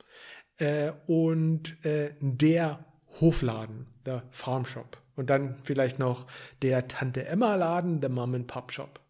Uh, 0.62 0.92
und 1.08 1.76
uh, 1.84 2.10
der 2.22 2.86
Hofladen, 3.20 3.88
the 4.06 4.22
farm 4.30 4.66
shop. 4.66 4.98
Und 5.16 5.30
dann 5.30 5.58
vielleicht 5.64 6.00
noch 6.00 6.28
der 6.62 6.88
Tante 6.88 7.26
Emma 7.26 7.56
Laden, 7.56 8.02
the 8.02 8.08
Mom 8.08 8.36
and 8.36 8.48
Pop 8.48 8.72
Shop. 8.72 9.01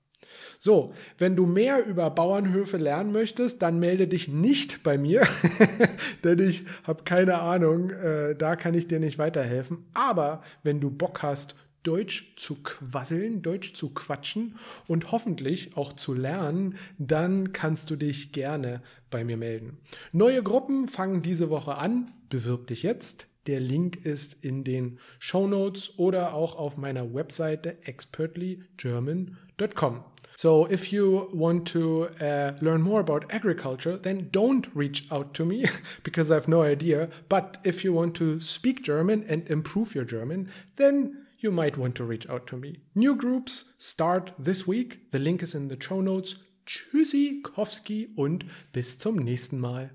So, 0.60 0.94
wenn 1.18 1.36
du 1.36 1.46
mehr 1.46 1.86
über 1.86 2.10
Bauernhöfe 2.10 2.78
lernen 2.78 3.12
möchtest, 3.12 3.62
dann 3.62 3.80
melde 3.80 4.08
dich 4.08 4.28
nicht 4.28 4.84
bei 4.84 4.98
mir, 4.98 5.28
denn 6.24 6.40
ich 6.40 6.66
habe 6.84 7.04
keine 7.04 7.40
Ahnung, 7.40 7.90
äh, 7.90 8.36
da 8.36 8.56
kann 8.56 8.74
ich 8.74 8.88
dir 8.88 9.00
nicht 9.00 9.18
weiterhelfen. 9.18 9.86
Aber 9.94 10.44
wenn 10.64 10.80
du 10.80 10.92
Bock 10.92 11.24
hast, 11.24 11.56
Deutsch 11.84 12.34
zu 12.36 12.62
quasseln, 12.62 13.42
Deutsch 13.42 13.74
zu 13.74 13.90
quatschen 13.90 14.56
und 14.88 15.12
hoffentlich 15.12 15.76
auch 15.76 15.94
zu 15.94 16.14
lernen, 16.14 16.76
dann 17.00 17.54
kannst 17.54 17.90
du 17.90 17.96
dich 17.96 18.34
gerne 18.34 18.84
bei 19.10 19.24
mir 19.24 19.38
melden. 19.38 19.80
Neue 20.12 20.44
Gruppen 20.44 20.88
fangen 20.88 21.24
diese 21.24 21.50
Woche 21.50 21.78
an. 21.78 22.12
Bewirb 22.30 22.68
dich 22.68 22.84
jetzt. 22.84 23.26
Der 23.48 23.60
Link 23.60 24.06
ist 24.06 24.38
in 24.42 24.64
den 24.64 25.00
Show 25.18 25.48
Notes 25.48 25.98
oder 25.98 26.36
auch 26.36 26.56
auf 26.56 26.78
meiner 26.78 27.16
Webseite 27.16 27.84
expertlygerman.com. 27.84 30.04
So, 30.42 30.66
if 30.66 30.92
you 30.92 31.30
want 31.32 31.68
to 31.68 32.10
uh, 32.20 32.54
learn 32.62 32.82
more 32.82 33.00
about 33.00 33.32
agriculture, 33.32 33.96
then 33.96 34.30
don't 34.32 34.68
reach 34.74 35.06
out 35.12 35.36
to 35.36 35.46
me 35.46 35.66
because 36.04 36.32
I 36.32 36.34
have 36.34 36.48
no 36.48 36.64
idea. 36.64 37.10
But 37.30 37.58
if 37.64 37.84
you 37.84 37.94
want 37.94 38.16
to 38.16 38.42
speak 38.42 38.82
German 38.82 39.24
and 39.30 39.48
improve 39.52 39.94
your 39.94 40.04
German, 40.04 40.50
then 40.78 41.28
you 41.38 41.52
might 41.52 41.78
want 41.78 41.94
to 41.98 42.04
reach 42.04 42.28
out 42.28 42.48
to 42.48 42.58
me. 42.58 42.80
New 42.96 43.16
groups 43.16 43.74
start 43.78 44.32
this 44.40 44.66
week. 44.66 45.12
The 45.12 45.20
link 45.20 45.44
is 45.44 45.54
in 45.54 45.68
the 45.68 45.78
show 45.80 46.02
notes. 46.02 46.38
Tschüssikowski 46.66 48.10
und 48.16 48.46
bis 48.74 48.98
zum 48.98 49.18
nächsten 49.18 49.60
Mal. 49.60 49.90